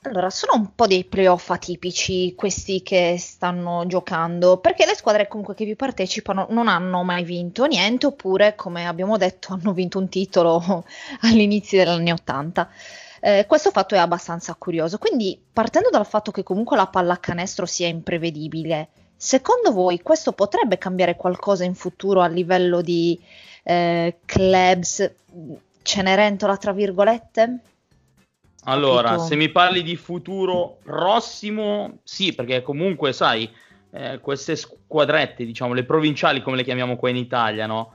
[0.04, 5.54] allora, sono un po' dei playoff atipici questi che stanno giocando, perché le squadre comunque
[5.54, 10.08] che vi partecipano non hanno mai vinto niente, oppure, come abbiamo detto, hanno vinto un
[10.08, 10.84] titolo
[11.22, 12.68] all'inizio degli anni Ottanta.
[13.24, 14.98] Eh, questo fatto è abbastanza curioso.
[14.98, 21.14] Quindi, partendo dal fatto che comunque la pallacanestro sia imprevedibile, secondo voi questo potrebbe cambiare
[21.14, 23.16] qualcosa in futuro a livello di
[23.62, 25.08] eh, clubs
[25.82, 27.58] Cenerentola, tra virgolette?
[28.64, 29.26] Allora, Capito?
[29.26, 33.48] se mi parli di futuro prossimo, sì, perché comunque, sai,
[33.92, 37.92] eh, queste squadrette, diciamo, le provinciali come le chiamiamo qua in Italia, no?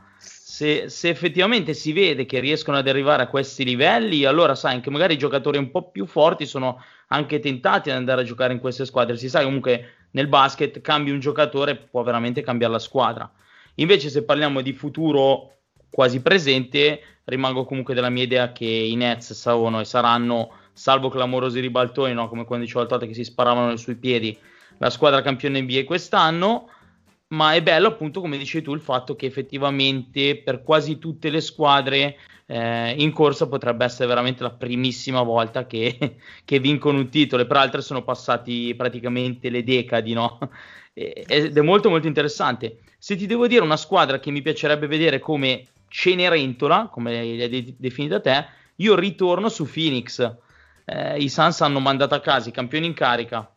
[0.49, 4.89] Se, se, effettivamente si vede che riescono ad arrivare a questi livelli, allora sai anche
[4.89, 8.59] magari i giocatori un po' più forti sono anche tentati ad andare a giocare in
[8.59, 9.17] queste squadre.
[9.17, 13.29] Si sa comunque nel basket cambi un giocatore può veramente cambiare la squadra.
[13.75, 15.57] Invece se parliamo di futuro
[15.89, 21.59] quasi presente, rimango comunque della mia idea che i Nets sono e saranno, salvo clamorosi
[21.59, 22.29] ribaltoni, no?
[22.29, 24.35] come quando dicevo l'altra che si sparavano sui piedi,
[24.77, 26.69] la squadra campione NBA quest'anno.
[27.29, 31.41] Ma è bello appunto, come dicevi tu, il fatto che effettivamente per quasi tutte le
[31.41, 37.41] squadre eh, in corsa potrebbe essere veramente la primissima volta che, che vincono un titolo,
[37.41, 40.39] e per altre sono passati praticamente le decadi, no?
[40.93, 42.79] ed è molto molto interessante.
[42.97, 47.75] Se ti devo dire una squadra che mi piacerebbe vedere come Cenerentola, come l'hai de-
[47.77, 48.45] definita te,
[48.77, 50.35] io ritorno su Phoenix.
[50.85, 53.56] Eh, I Suns hanno mandato a casa i campioni in carica,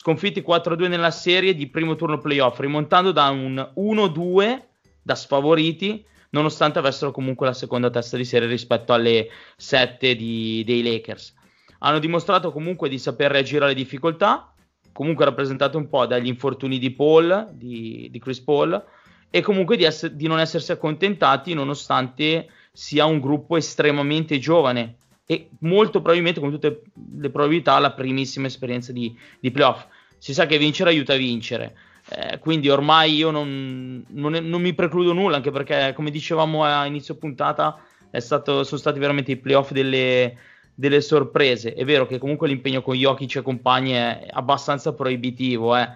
[0.00, 4.62] sconfitti 4-2 nella serie di primo turno playoff, rimontando da un 1-2
[5.02, 10.82] da sfavoriti, nonostante avessero comunque la seconda testa di serie rispetto alle 7 di, dei
[10.82, 11.34] Lakers.
[11.80, 14.54] Hanno dimostrato comunque di saper reagire alle difficoltà,
[14.90, 18.82] comunque rappresentate un po' dagli infortuni di Paul, di, di Chris Paul,
[19.28, 24.96] e comunque di, ess- di non essersi accontentati nonostante sia un gruppo estremamente giovane
[25.30, 26.82] e molto probabilmente con tutte
[27.16, 29.86] le probabilità la primissima esperienza di, di playoff.
[30.18, 31.76] Si sa che vincere aiuta a vincere.
[32.08, 36.84] Eh, quindi ormai io non, non, non, mi precludo nulla, anche perché come dicevamo a
[36.84, 40.36] inizio puntata stato, sono stati veramente i playoff delle,
[40.74, 41.74] delle, sorprese.
[41.74, 45.88] È vero che comunque l'impegno con Jokic e compagni è abbastanza proibitivo, eh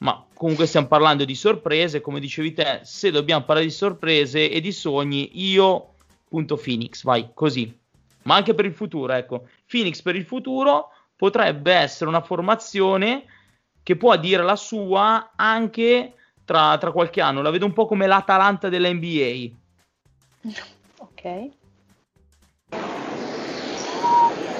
[0.00, 4.60] ma comunque stiamo parlando di sorprese, come dicevi te, se dobbiamo parlare di sorprese e
[4.60, 5.94] di sogni, io
[6.28, 7.80] punto Phoenix, vai, così.
[8.24, 13.24] Ma anche per il futuro, ecco, Phoenix per il futuro potrebbe essere una formazione
[13.82, 18.06] che può dire la sua anche tra, tra qualche anno, la vedo un po' come
[18.06, 19.60] l'Atalanta dell'NBA.
[21.02, 21.50] Ok.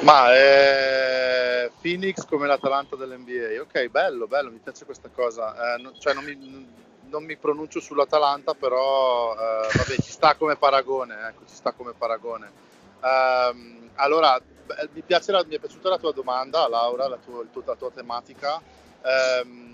[0.02, 5.76] Ma eh, Phoenix come l'Atalanta dell'NBA, ok, bello, bello, mi piace questa cosa.
[5.76, 6.66] Eh, no, cioè non mi,
[7.08, 11.92] non mi, pronuncio sull'Atalanta, però eh, vabbè, ci sta come paragone, ecco, ci sta come
[11.96, 12.50] paragone.
[13.02, 14.40] Um, allora,
[14.92, 18.60] mi, la, mi, è piaciuta la tua domanda, Laura, la tua, la tua tematica.
[19.02, 19.72] Um,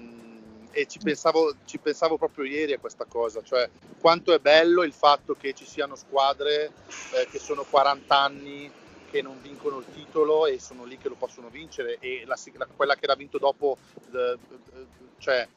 [0.71, 3.69] e ci pensavo, ci pensavo, proprio ieri a questa cosa, cioè
[4.01, 6.71] quanto è bello il fatto che ci siano squadre
[7.15, 8.71] eh, che sono 40 anni
[9.11, 12.67] che non vincono il titolo e sono lì che lo possono vincere e la, la,
[12.77, 13.79] quella che l'ha vinto dopo,
[14.13, 14.39] eh,
[15.19, 15.49] cioè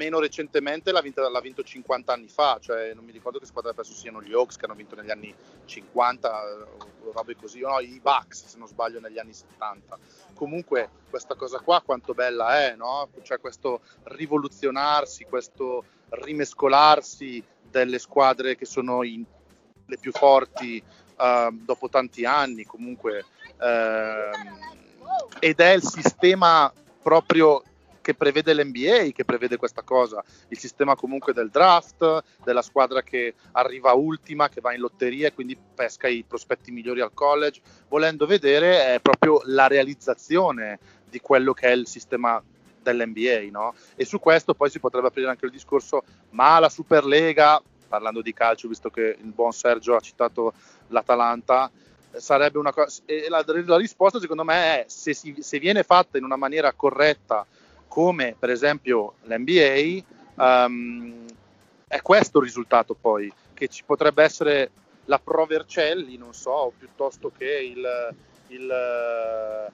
[0.00, 3.70] meno recentemente l'ha, vinta, l'ha, vinto 50 anni fa, cioè non mi ricordo che squadra
[3.70, 6.42] adesso siano gli Hawks che hanno vinto negli anni 50
[7.04, 9.98] o robe così, no, i Bucks se non sbaglio negli anni 70.
[10.34, 13.08] Comunque questa cosa qua quanto bella è, no?
[13.22, 19.22] Cioè questo rivoluzionarsi, questo rimescolarsi delle squadre che sono in,
[19.86, 20.82] le più forti
[21.18, 23.24] uh, dopo tanti anni comunque
[23.58, 27.62] uh, ed è il sistema proprio
[28.00, 33.34] che prevede l'NBA, che prevede questa cosa, il sistema comunque del draft, della squadra che
[33.52, 38.26] arriva ultima, che va in lotteria e quindi pesca i prospetti migliori al college, volendo
[38.26, 42.42] vedere è proprio la realizzazione di quello che è il sistema
[42.82, 43.74] dell'NBA, no?
[43.94, 48.32] E su questo poi si potrebbe aprire anche il discorso, ma la Superlega, parlando di
[48.32, 50.54] calcio, visto che il buon Sergio ha citato
[50.88, 51.70] l'Atalanta,
[52.12, 53.02] sarebbe una cosa.
[53.28, 57.46] La, la, risposta, secondo me, è se, si, se, viene fatta in una maniera corretta,
[57.90, 60.02] come per esempio l'NBA,
[60.36, 61.26] um,
[61.88, 64.70] è questo il risultato poi, che ci potrebbe essere
[65.06, 68.14] la Pro Vercelli, non so, piuttosto che il.
[68.46, 69.72] il uh,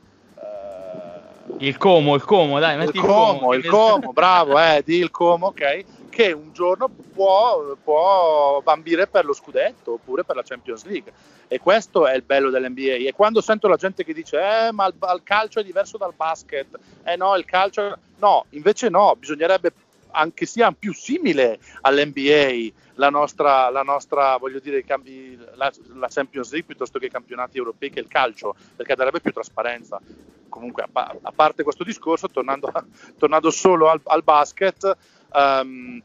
[1.59, 4.97] il Como, il Como, dai, metti il Como, il Como, il Como bravo, eh, di
[4.97, 5.85] il Como, ok
[6.17, 11.13] che un giorno può, può bambire per lo scudetto oppure per la Champions League.
[11.47, 13.07] E questo è il bello dell'NBA.
[13.07, 16.15] E quando sento la gente che dice, eh, ma il, il calcio è diverso dal
[16.17, 16.69] basket,
[17.05, 17.99] eh no, il calcio...
[18.19, 19.73] No, invece no, bisognerebbe
[20.13, 26.51] anche sia più simile all'NBA la nostra, la nostra voglio dire, cambi, la, la, Champions
[26.51, 30.01] League piuttosto che i campionati europei che il calcio, perché darebbe più trasparenza.
[30.49, 32.73] Comunque, a, a parte questo discorso, tornando,
[33.19, 34.97] tornando solo al, al basket,
[35.37, 36.03] Um,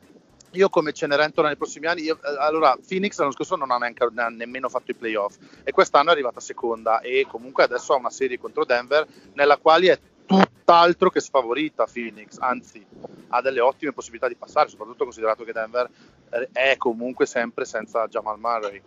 [0.53, 4.03] io come Cenerentola nei prossimi anni, io, eh, allora Phoenix l'anno scorso non ha, neanche,
[4.03, 7.97] non ha nemmeno fatto i playoff e quest'anno è arrivata seconda e comunque adesso ha
[7.97, 9.99] una serie contro Denver nella quale è
[10.31, 12.85] tutt'altro che sfavorita Phoenix, anzi
[13.29, 15.89] ha delle ottime possibilità di passare, soprattutto considerato che Denver
[16.51, 18.81] è comunque sempre senza Jamal Murray.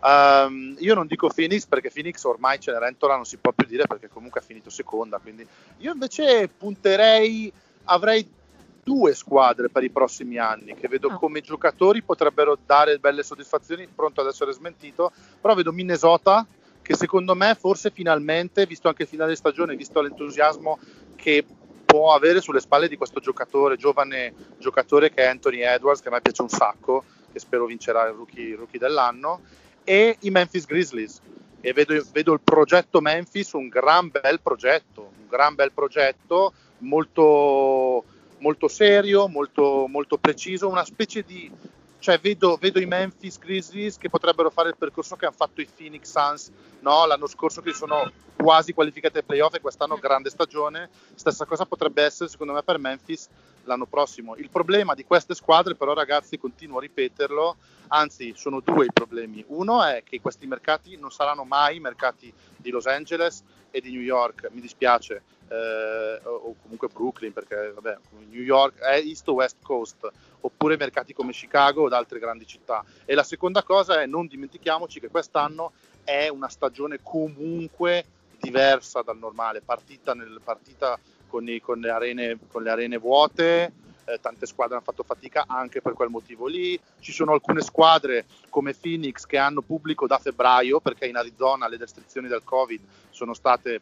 [0.00, 4.08] Um, io non dico Phoenix perché Phoenix ormai Cenerentola non si può più dire perché
[4.08, 5.46] comunque ha finito seconda, quindi
[5.78, 7.52] io invece punterei,
[7.84, 8.36] avrei
[8.82, 11.18] due squadre per i prossimi anni che vedo oh.
[11.18, 16.46] come giocatori potrebbero dare belle soddisfazioni, pronto ad essere smentito, però vedo Minnesota
[16.88, 20.78] che secondo me forse finalmente, visto anche il finale stagione, visto l'entusiasmo
[21.16, 21.44] che
[21.84, 26.12] può avere sulle spalle di questo giocatore, giovane giocatore che è Anthony Edwards, che a
[26.12, 29.42] me piace un sacco, che spero vincerà il rookie, rookie dell'anno,
[29.84, 31.20] e i Memphis Grizzlies.
[31.60, 38.02] E vedo, vedo il progetto Memphis un gran bel progetto, un gran bel progetto molto
[38.38, 41.50] molto serio, molto, molto preciso, una specie di...
[42.00, 45.66] Cioè vedo, vedo, i Memphis Grizzlies che potrebbero fare il percorso che hanno fatto i
[45.66, 47.06] Phoenix Suns no?
[47.06, 50.90] l'anno scorso che sono quasi qualificati ai playoff e quest'anno grande stagione.
[51.14, 53.28] Stessa cosa potrebbe essere secondo me per Memphis
[53.64, 54.36] l'anno prossimo.
[54.36, 57.56] Il problema di queste squadre però ragazzi, continuo a ripeterlo,
[57.88, 59.44] anzi sono due i problemi.
[59.48, 64.00] Uno è che questi mercati non saranno mai mercati di Los Angeles e di New
[64.00, 69.56] York, mi dispiace eh, o comunque Brooklyn, perché vabbè, New York è East o West
[69.62, 70.08] Coast,
[70.40, 72.84] oppure mercati come Chicago o altre grandi città.
[73.04, 75.72] E la seconda cosa è non dimentichiamoci che quest'anno
[76.04, 78.04] è una stagione comunque
[78.40, 83.72] diversa dal normale, partita, nel, partita con, i, con, le arene, con le arene vuote,
[84.04, 86.78] eh, tante squadre hanno fatto fatica anche per quel motivo lì.
[87.00, 91.76] Ci sono alcune squadre come Phoenix che hanno pubblico da febbraio perché in Arizona le
[91.76, 92.80] restrizioni del Covid
[93.18, 93.80] sono state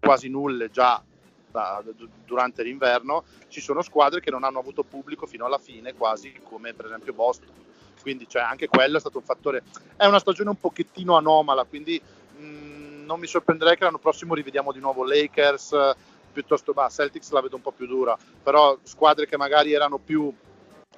[0.00, 1.02] quasi nulle già
[1.50, 1.82] da,
[2.24, 6.74] durante l'inverno, ci sono squadre che non hanno avuto pubblico fino alla fine, quasi come
[6.74, 7.62] per esempio Boston.
[8.02, 9.62] Quindi cioè, anche quello è stato un fattore.
[9.96, 12.00] È una stagione un pochettino anomala, quindi
[12.36, 15.94] mh, mm, non mi sorprenderei che l'anno prossimo rivediamo di nuovo Lakers,
[16.32, 20.30] piuttosto bah, Celtics la vedo un po' più dura, però squadre che magari erano più,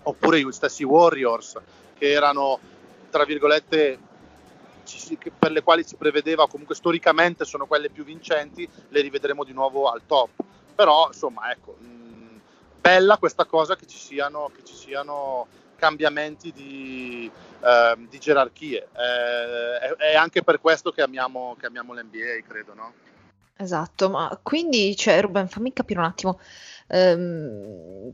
[0.02, 1.60] oppure gli stessi Warriors,
[1.98, 2.58] che erano
[3.10, 3.98] tra virgolette
[4.87, 9.53] ci, per le quali si prevedeva comunque storicamente sono quelle più vincenti, le rivedremo di
[9.53, 10.31] nuovo al top.
[10.75, 12.40] Però insomma, ecco, mh,
[12.81, 15.46] bella questa cosa che ci siano, che ci siano
[15.77, 18.88] cambiamenti di, eh, di gerarchie.
[18.92, 22.92] Eh, è, è, anche per questo che amiamo, che amiamo l'NBA, credo, no?
[23.57, 26.40] Esatto, ma quindi, cioè, Ruben, fammi capire un attimo.
[26.88, 28.12] Ehm,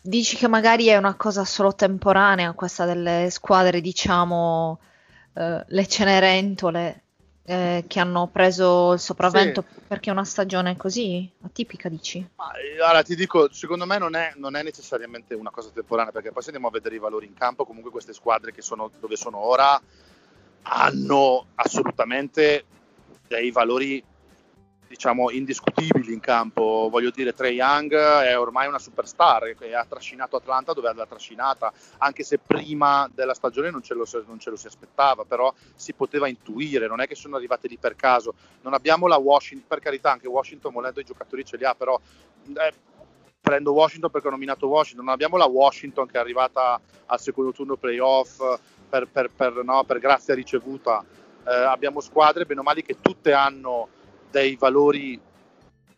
[0.00, 4.78] dici che magari è una cosa solo temporanea questa delle squadre, diciamo,
[5.34, 7.02] eh, le Cenerentole
[7.46, 9.80] eh, che hanno preso il sopravvento sì.
[9.86, 12.26] perché è una stagione così atipica, dici?
[12.36, 16.32] Ma, allora ti dico, secondo me non è, non è, necessariamente una cosa temporanea, perché
[16.32, 19.16] poi se andiamo a vedere i valori in campo, comunque queste squadre che sono dove
[19.16, 19.80] sono ora
[20.66, 22.64] hanno assolutamente
[23.28, 24.02] dei valori
[24.94, 26.88] diciamo indiscutibili in campo.
[26.88, 31.72] Voglio dire, Trey Young è ormai una superstar e ha trascinato Atlanta dove l'ha trascinata,
[31.98, 35.94] anche se prima della stagione non ce, lo, non ce, lo, si aspettava, però si
[35.94, 38.34] poteva intuire, non è che sono arrivate lì per caso.
[38.62, 41.98] Non abbiamo la Washington, per carità, anche Washington volendo i giocatori ce li ha, però
[42.46, 42.74] eh,
[43.40, 47.52] prendo Washington perché ho nominato Washington, non abbiamo la Washington che è arrivata al secondo
[47.52, 48.40] turno playoff
[48.88, 51.04] per, per, per, no, per grazia ricevuta.
[51.46, 53.88] Eh, abbiamo squadre, bene o male, che tutte hanno
[54.34, 55.20] dei valori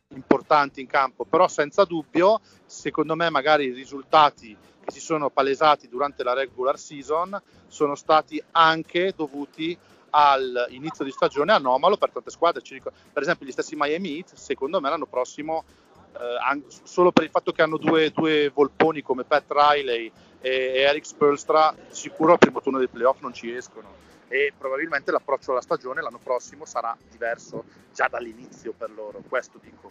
[0.09, 5.89] importanti in campo, però senza dubbio, secondo me magari i risultati che si sono palesati
[5.89, 9.77] durante la regular season sono stati anche dovuti
[10.11, 12.61] all'inizio di stagione anomalo per tante squadre.
[12.61, 15.65] Per esempio gli stessi Miami Heat, secondo me l'anno prossimo,
[16.13, 20.13] eh, solo per il fatto che hanno due, due volponi come Pat Riley
[20.43, 25.53] e, Eric Spolstra, sicuro al primo turno dei playoff non ci escono e probabilmente l'approccio
[25.53, 27.65] alla stagione l'anno prossimo sarà diverso
[27.95, 29.91] già dall'inizio per loro, questo dico.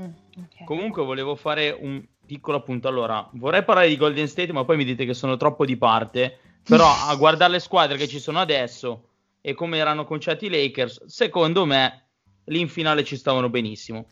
[0.00, 0.10] Mm,
[0.44, 0.66] okay.
[0.66, 4.84] Comunque volevo fare un piccolo appunto, allora vorrei parlare di Golden State ma poi mi
[4.84, 9.08] dite che sono troppo di parte, però a guardare le squadre che ci sono adesso
[9.40, 12.04] e come erano conciati i Lakers, secondo me
[12.44, 14.06] lì in finale ci stavano benissimo.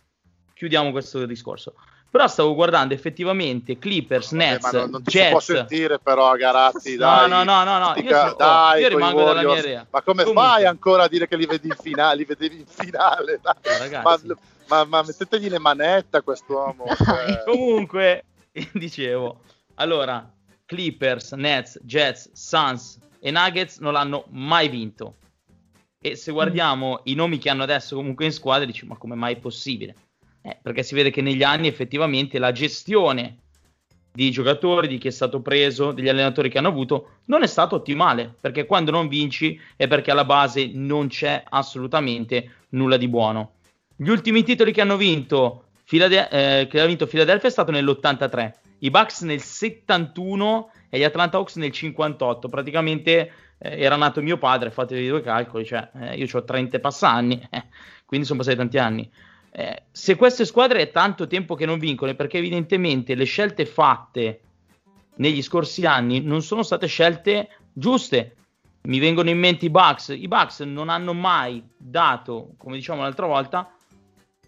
[0.55, 1.75] Chiudiamo questo discorso.
[2.11, 5.25] Però stavo guardando effettivamente Clippers, Vabbè, Nets, non, non Jets.
[5.27, 7.29] si può sentire però Garazzi, dai.
[7.29, 9.87] No, no, no, no, io, ca- dai, io rimango dalla mia idea.
[9.91, 10.49] Ma come Comunque.
[10.49, 12.17] fai ancora a dire che li vedi in finale?
[12.17, 13.41] Li vedevi in finale?
[14.03, 14.19] Ma,
[14.69, 16.87] ma, ma, mettetegli le manette a quest'uomo.
[16.97, 17.43] Cioè.
[17.45, 18.25] Comunque,
[18.73, 19.41] dicevo,
[19.75, 20.27] allora,
[20.65, 25.17] Clippers, Nets, Jets, Suns e Nuggets non l'hanno mai vinto.
[26.01, 27.03] E se guardiamo mm.
[27.05, 29.95] i nomi che hanno adesso comunque in squadra, dici, ma come mai è possibile?
[30.43, 33.39] Eh, perché si vede che negli anni effettivamente la gestione
[34.13, 37.75] di giocatori, di chi è stato preso, degli allenatori che hanno avuto, non è stata
[37.75, 43.53] ottimale, perché quando non vinci è perché alla base non c'è assolutamente nulla di buono.
[43.95, 48.91] Gli ultimi titoli che hanno vinto, Filade- eh, che vinto Philadelphia è stato nell'83, i
[48.91, 54.71] Bucks nel 71 e gli Atlanta Hawks nel 58, praticamente eh, era nato mio padre,
[54.71, 57.65] fate due calcoli, cioè eh, io ho 30 passanni, eh,
[58.05, 59.11] quindi sono passati tanti anni.
[59.59, 64.41] Eh, se queste squadre è tanto tempo che non vincono, perché evidentemente le scelte fatte
[65.17, 68.37] negli scorsi anni non sono state scelte giuste.
[68.83, 70.11] Mi vengono in mente i Bucks.
[70.17, 73.69] I Bucks non hanno mai dato, come diciamo l'altra volta,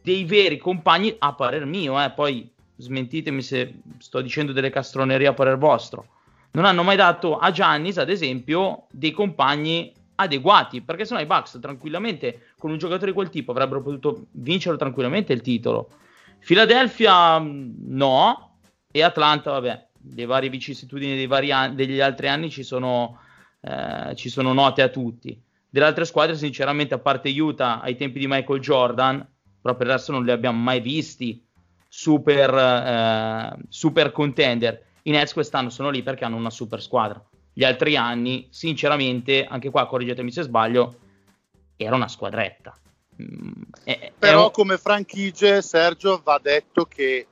[0.01, 2.01] dei veri compagni a parer mio.
[2.01, 2.13] Eh.
[2.13, 6.07] Poi smentitemi se sto dicendo delle castronerie a parer vostro.
[6.53, 11.59] Non hanno mai dato a Giannis, ad esempio, dei compagni adeguati, perché sennò i Bucks
[11.61, 15.91] tranquillamente con un giocatore di quel tipo avrebbero potuto vincere tranquillamente il titolo.
[16.45, 18.59] Philadelphia mm, no,
[18.91, 23.19] e Atlanta, vabbè, le varie vicissitudini dei vari an- degli altri anni ci sono,
[23.61, 25.41] eh, ci sono note a tutti.
[25.69, 29.27] Delle altre squadre, sinceramente, a parte Utah ai tempi di Michael Jordan,
[29.63, 31.45] per adesso non li abbiamo mai visti
[31.89, 34.85] super, eh, super contender.
[35.03, 37.23] I Nets quest'anno sono lì perché hanno una super squadra
[37.53, 40.99] gli altri anni, sinceramente, anche qua correggetemi se sbaglio,
[41.77, 42.77] era una squadretta.
[43.85, 44.51] È, Però un...
[44.51, 47.27] come franchigie, Sergio, va detto che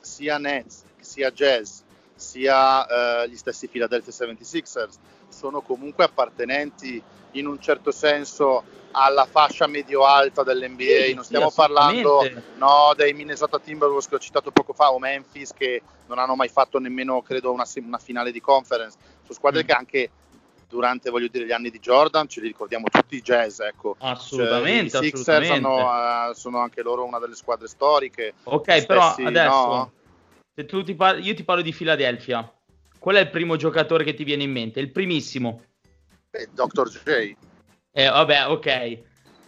[0.00, 1.80] sia Nets, sia Jazz,
[2.14, 4.98] sia eh, gli stessi Philadelphia 76ers
[5.30, 7.02] sono comunque appartenenti
[7.32, 11.04] in un certo senso alla fascia medio-alta dell'NBA.
[11.06, 14.98] Sì, non stiamo sì, parlando no, dei Minnesota Timberwolves che ho citato poco fa o
[14.98, 18.98] Memphis che non hanno mai fatto nemmeno, credo, una, una finale di conference.
[19.30, 19.66] Sono squadre mm.
[19.66, 20.10] che anche
[20.68, 23.60] durante voglio dire, gli anni di Jordan ce li ricordiamo tutti i jazz.
[23.60, 23.96] Ecco.
[23.98, 24.90] Assolutamente.
[24.90, 28.34] Cioè, I Sixers hanno, uh, sono anche loro una delle squadre storiche.
[28.44, 29.92] Ok, stessi, però adesso no?
[30.54, 32.52] se tu ti par- io ti parlo di Philadelphia.
[32.98, 34.78] Qual è il primo giocatore che ti viene in mente?
[34.78, 35.64] Il primissimo.
[36.30, 36.88] Eh, Dr.
[36.88, 37.34] J.
[37.92, 39.02] Eh, vabbè, ok.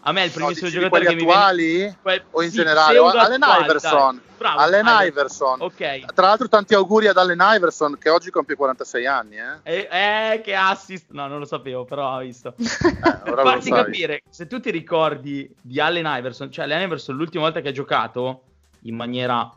[0.04, 2.24] A me il primissimo no, giocatore che attuali, mi viene...
[2.32, 2.98] O in sì, generale?
[2.98, 4.20] Allen Iverson.
[4.36, 5.60] Bravo, Allen Iverson.
[5.60, 6.12] Ok.
[6.12, 9.36] Tra l'altro tanti auguri ad Allen Iverson che oggi compie 46 anni.
[9.36, 11.06] Eh, eh, eh che assist.
[11.10, 12.54] No, non lo sapevo, però ho visto.
[13.02, 17.44] Eh, ora Farti capire, se tu ti ricordi di Allen Iverson, cioè Allen Iverson l'ultima
[17.44, 18.42] volta che ha giocato
[18.82, 19.50] in maniera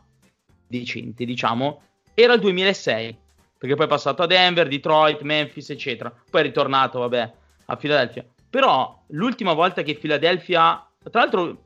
[0.66, 1.82] decente, diciamo,
[2.14, 3.18] era il 2006.
[3.58, 6.12] Perché poi è passato a Denver, Detroit, Memphis, eccetera.
[6.30, 7.32] Poi è ritornato, vabbè,
[7.66, 8.24] a Philadelphia
[8.56, 11.64] però l'ultima volta che Philadelphia, tra l'altro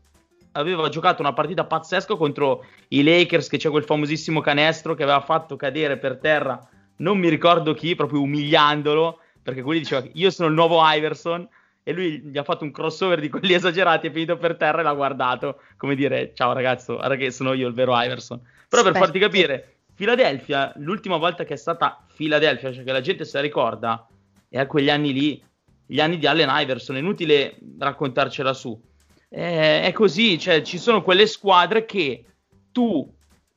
[0.51, 5.21] aveva giocato una partita pazzesca contro i Lakers, che c'è quel famosissimo canestro che aveva
[5.21, 6.59] fatto cadere per terra,
[6.97, 11.49] non mi ricordo chi, proprio umiliandolo, perché quelli diceva io sono il nuovo Iverson
[11.85, 14.83] e lui gli ha fatto un crossover di quelli esagerati, è finito per terra e
[14.83, 18.41] l'ha guardato, come dire ciao ragazzo, guarda che sono io il vero Iverson.
[18.69, 23.25] Però per farti capire, Philadelphia, l'ultima volta che è stata Philadelphia, cioè che la gente
[23.25, 24.09] se la ricorda,
[24.49, 25.49] è a quegli anni lì,
[25.91, 28.81] gli anni di Allen Iverson, è inutile raccontarcela su.
[29.29, 32.25] Eh, è così, cioè ci sono quelle squadre che
[32.71, 33.13] tu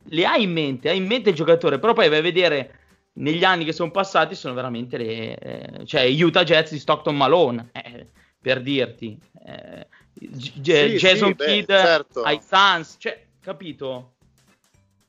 [0.06, 2.80] le hai in mente, hai in mente il giocatore, però poi vai a vedere
[3.14, 7.70] negli anni che sono passati sono veramente le eh, cioè Utah Jets di Stockton Malone,
[7.72, 8.08] eh,
[8.42, 9.16] per dirti.
[9.46, 12.24] Eh, G- sì, Jason sì, Kidd beh, certo.
[12.24, 14.14] ai Suns, cioè, capito?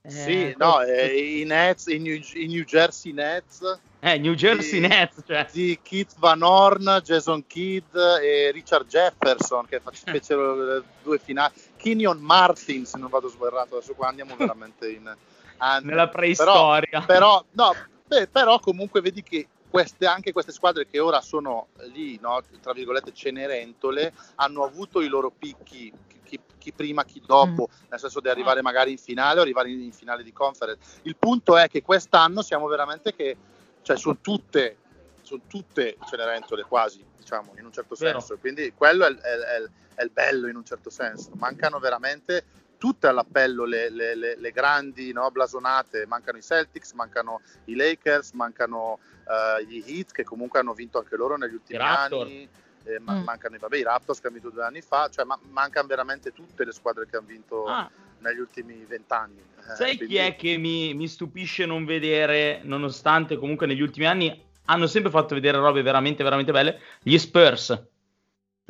[0.06, 3.62] sì, eh, no, eh, i Nets, i New, i New Jersey Nets
[4.04, 5.46] eh, New Jersey di, Nets, cioè.
[5.50, 11.54] di Keith Van Horn, Jason Kidd e Richard Jefferson che fecero le due finali.
[11.76, 15.10] Kenyon Martin, se non vado sbagliato, adesso qua andiamo veramente in
[15.56, 15.86] anni.
[15.86, 17.02] nella preistoria.
[17.06, 17.74] Però, però, no,
[18.06, 22.74] beh, però comunque vedi che queste, anche queste squadre che ora sono lì, no, tra
[22.74, 25.90] virgolette, cenerentole, hanno avuto i loro picchi
[26.24, 27.86] chi, chi, prima, chi dopo, mm.
[27.88, 31.00] nel senso di arrivare magari in finale o arrivare in, in, finale di conference.
[31.02, 33.36] Il punto è che quest'anno siamo veramente che
[33.84, 34.78] cioè sono tutte
[35.24, 38.20] sono tutte Cenerentole quasi, diciamo, in un certo Vero.
[38.20, 38.38] senso.
[38.38, 39.62] Quindi quello è, è, è,
[39.94, 41.30] è, il bello in un certo senso.
[41.36, 42.44] Mancano veramente
[42.76, 48.32] tutte all'appello le, le, le, le grandi no, blasonate, mancano i Celtics, mancano i Lakers,
[48.32, 52.48] mancano uh, gli Heat che comunque hanno vinto anche loro negli ultimi anni.
[52.86, 53.22] Eh, mm.
[53.24, 56.66] Mancano vabbè, i Raptors che hanno vinto due anni fa, cioè ma- mancano veramente tutte
[56.66, 57.90] le squadre che hanno vinto ah.
[58.24, 59.38] Negli ultimi vent'anni.
[59.38, 60.14] Eh, Sai quindi...
[60.14, 65.10] chi è che mi, mi stupisce non vedere, nonostante comunque negli ultimi anni hanno sempre
[65.10, 66.80] fatto vedere robe veramente, veramente belle?
[67.02, 67.82] Gli Spurs.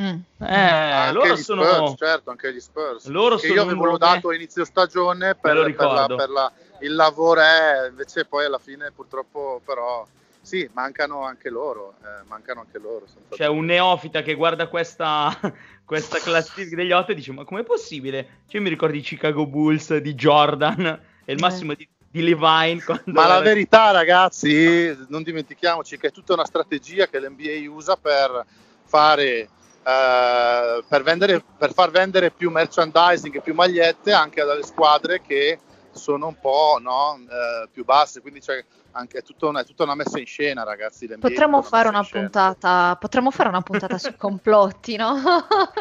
[0.03, 0.19] Mm.
[0.45, 1.65] Eh, loro sono...
[1.65, 3.07] Spurs, certo, anche gli Spurs.
[3.07, 7.41] Loro che io avevo lodato a inizio stagione per, per, la, per la, il lavoro,
[7.41, 10.05] eh, invece poi alla fine purtroppo però
[10.45, 13.07] sì, mancano anche loro, eh, mancano anche loro.
[13.31, 15.35] C'è un neofita che guarda questa,
[15.85, 18.43] questa classifica degli otto e dice ma com'è possibile?
[18.47, 20.85] Cioè mi ricordo i Chicago Bulls di Jordan
[21.25, 21.41] e il eh.
[21.41, 22.81] massimo di di Levine.
[23.07, 28.47] Ma la verità, ragazzi, non dimentichiamoci che è tutta una strategia che l'NBA usa per
[28.85, 29.49] fare.
[29.85, 35.59] Uh, per, vendere, per far vendere più merchandising e più magliette anche alle squadre che
[35.95, 38.21] sono un po' no, uh, più basse.
[38.21, 41.07] Quindi c'è anche, è, tutta una, è tutta una messa in scena, ragazzi.
[41.19, 45.15] Potremmo fare, una puntata, potremmo fare una puntata sui complotti, no?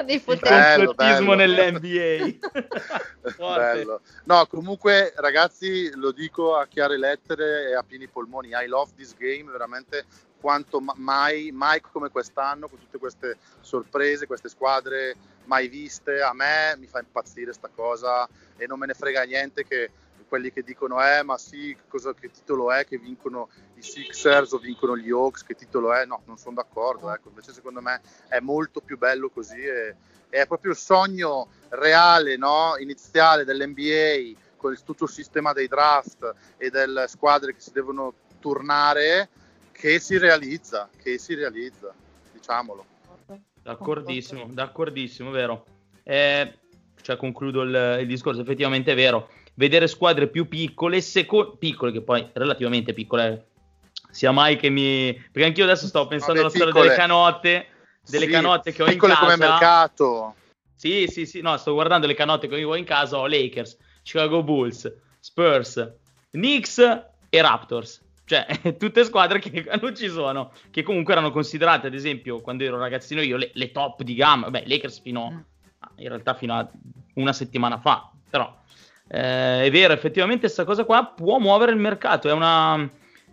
[0.05, 2.47] Di complottismo nell'NBA.
[3.37, 4.01] bello.
[4.25, 8.49] No, comunque, ragazzi, lo dico a chiare lettere e a pieni polmoni.
[8.49, 10.05] I love this game, veramente
[10.43, 16.21] quanto mai, mai come quest'anno, con tutte queste sorprese, queste squadre mai viste.
[16.21, 19.89] A me mi fa impazzire sta cosa e non me ne frega niente che
[20.33, 24.57] quelli che dicono eh ma sì cosa, che titolo è che vincono i Sixers o
[24.57, 27.29] vincono gli Hawks che titolo è no non sono d'accordo ecco.
[27.29, 29.95] invece secondo me è molto più bello così e,
[30.29, 32.77] è proprio il sogno reale no?
[32.79, 39.29] iniziale dell'NBA con tutto il sistema dei draft e delle squadre che si devono turnare
[39.71, 41.93] che si realizza che si realizza
[42.31, 42.83] diciamolo
[43.61, 45.63] d'accordissimo d'accordissimo vero
[46.01, 46.57] eh,
[47.03, 52.01] cioè concludo il, il discorso effettivamente è vero vedere squadre più piccole, seco- piccole che
[52.01, 53.47] poi relativamente piccole,
[54.09, 55.13] sia mai che mi...
[55.13, 57.67] perché anch'io adesso stavo pensando alla storia delle canotte,
[58.07, 59.19] delle sì, canotte che ho in casa.
[59.19, 60.35] come mercato.
[60.75, 64.43] Sì, sì, sì, no, sto guardando le canotte che ho in casa, ho Lakers, Chicago
[64.43, 65.93] Bulls, Spurs,
[66.31, 66.79] Knicks
[67.29, 68.01] e Raptors.
[68.25, 68.45] Cioè,
[68.77, 73.21] tutte squadre che non ci sono, che comunque erano considerate, ad esempio, quando ero ragazzino
[73.21, 74.49] io, le, le top di gamma.
[74.49, 75.45] Beh, Lakers fino,
[75.95, 76.69] in realtà fino a
[77.15, 78.61] una settimana fa, però
[79.07, 82.89] eh, è vero, effettivamente questa cosa qua può muovere il mercato, è una,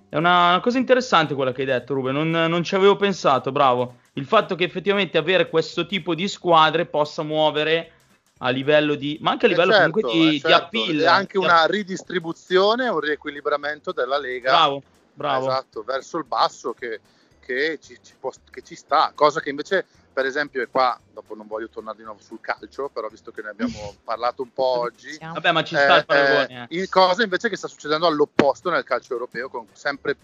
[0.08, 3.98] è una cosa interessante quella che hai detto Ruben, non, non, ci avevo pensato, bravo.
[4.14, 7.92] Il fatto che effettivamente avere questo tipo di squadre possa muovere
[8.38, 10.46] a livello di, ma anche a eh, livello certo, comunque di, certo.
[10.46, 11.00] di appeal.
[11.00, 14.50] È anche una ridistribuzione, un riequilibramento della Lega.
[14.50, 14.82] Bravo,
[15.14, 15.48] bravo.
[15.48, 17.00] Esatto, verso il basso che,
[17.38, 19.86] che, ci, ci può, che ci sta, cosa che invece
[20.20, 23.40] per esempio, e qua dopo non voglio tornare di nuovo sul calcio, però visto che
[23.40, 26.68] ne abbiamo parlato un po' oggi, vabbè, ma ci sta eh, il paragone.
[26.68, 26.88] Eh.
[26.90, 30.14] cosa invece che sta succedendo all'opposto nel calcio europeo, con sempre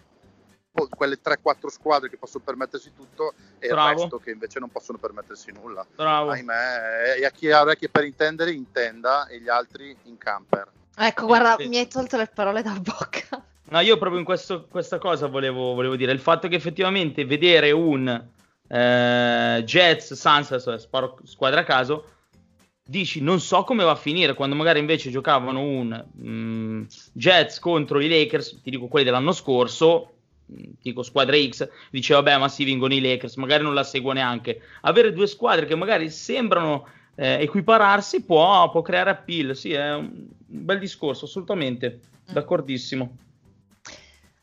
[0.90, 3.90] quelle 3-4 squadre che possono permettersi tutto e Bravo.
[3.92, 5.86] il resto che invece non possono permettersi nulla.
[5.94, 6.28] Bravo.
[6.28, 10.70] Ahimè, e a chi ha orecchie per intendere, intenda e gli altri in camper.
[10.94, 11.68] Ecco, guarda, sì.
[11.68, 13.42] mi hai tolto le parole da bocca.
[13.68, 17.70] No, io proprio in questo, questa cosa volevo, volevo dire, il fatto che effettivamente vedere
[17.70, 18.34] un
[18.68, 22.04] eh, Jets, Suns, sparo squadra a caso,
[22.88, 28.00] dici non so come va a finire quando magari invece giocavano un mm, Jets contro
[28.00, 30.12] i Lakers, ti dico quelli dell'anno scorso,
[30.52, 34.12] mm, dico squadra X, dice vabbè ma si vincono i Lakers, magari non la seguo
[34.12, 34.60] neanche.
[34.82, 36.86] Avere due squadre che magari sembrano
[37.16, 42.00] eh, equipararsi può, può, creare appeal, sì è un bel discorso, assolutamente,
[42.30, 43.16] d'accordissimo.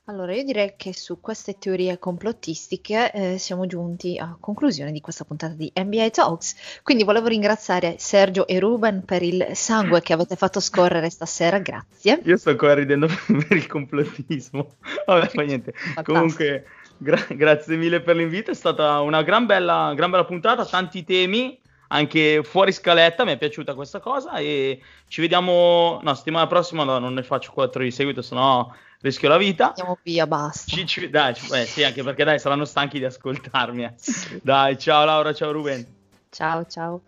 [0.08, 5.24] Allora, io direi che su queste teorie complottistiche eh, siamo giunti a conclusione di questa
[5.24, 6.82] puntata di NBA Talks.
[6.84, 12.20] Quindi volevo ringraziare Sergio e Ruben per il sangue che avete fatto scorrere stasera, grazie.
[12.26, 13.08] Io sto ancora ridendo
[13.48, 14.76] per il complottismo.
[15.06, 15.74] Vabbè, fa niente.
[16.04, 16.66] Comunque,
[16.98, 21.58] gra- grazie mille per l'invito, è stata una gran bella, gran bella puntata, tanti temi
[21.88, 26.98] anche fuori scaletta, mi è piaciuta questa cosa e ci vediamo, no, settimana prossima no,
[26.98, 28.70] non ne faccio quattro di seguito, sennò
[29.04, 29.68] rischio la vita.
[29.68, 30.72] Andiamo via, basta.
[30.72, 33.84] Ci, ci, dai, eh, sì, anche perché dai, saranno stanchi di ascoltarmi.
[33.84, 33.94] Eh.
[34.42, 35.86] Dai, ciao Laura, ciao Ruben.
[36.30, 37.02] Ciao, ciao.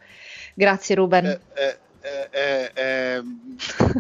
[0.54, 1.26] Grazie Ruben.
[1.26, 3.22] Eh, eh, eh, eh, eh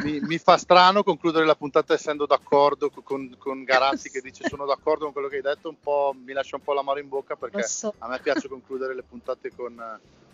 [0.03, 4.65] mi, mi, fa strano concludere la puntata essendo d'accordo con, con Garazzi che dice sono
[4.65, 7.35] d'accordo con quello che hai detto, un po', mi lascia un po' l'amaro in bocca
[7.35, 7.93] perché so.
[7.97, 9.73] a me piace concludere le puntate con,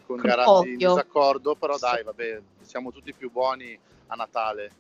[0.06, 4.72] con, con Garazzi in disaccordo, però dai, vabbè, siamo tutti più buoni a Natale.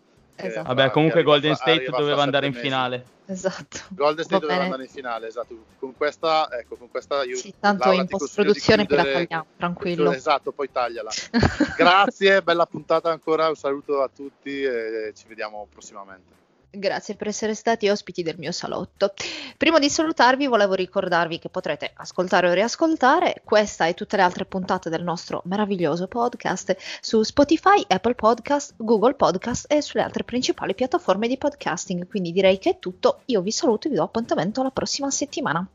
[0.47, 0.67] Esatto.
[0.67, 2.65] Vabbè, comunque Golden State doveva andare in mesi.
[2.65, 3.05] finale.
[3.25, 3.79] Esatto.
[3.95, 5.55] Golden State Va doveva andare in finale, esatto.
[5.79, 10.11] Con questa, ecco, con questa io Sì, tanto in post-produzione poi la tagliamo, tranquillo.
[10.11, 11.11] Esatto, poi tagliala.
[11.77, 16.39] Grazie, bella puntata ancora, un saluto a tutti e ci vediamo prossimamente.
[16.74, 19.13] Grazie per essere stati ospiti del mio salotto.
[19.57, 24.45] Prima di salutarvi volevo ricordarvi che potrete ascoltare o riascoltare questa e tutte le altre
[24.45, 30.74] puntate del nostro meraviglioso podcast su Spotify, Apple Podcast, Google Podcast e sulle altre principali
[30.74, 32.07] piattaforme di podcasting.
[32.07, 33.24] Quindi direi che è tutto.
[33.26, 35.67] Io vi saluto e vi do appuntamento alla prossima settimana.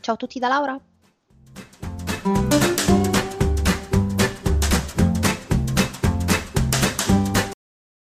[0.00, 0.78] Ciao a tutti da Laura.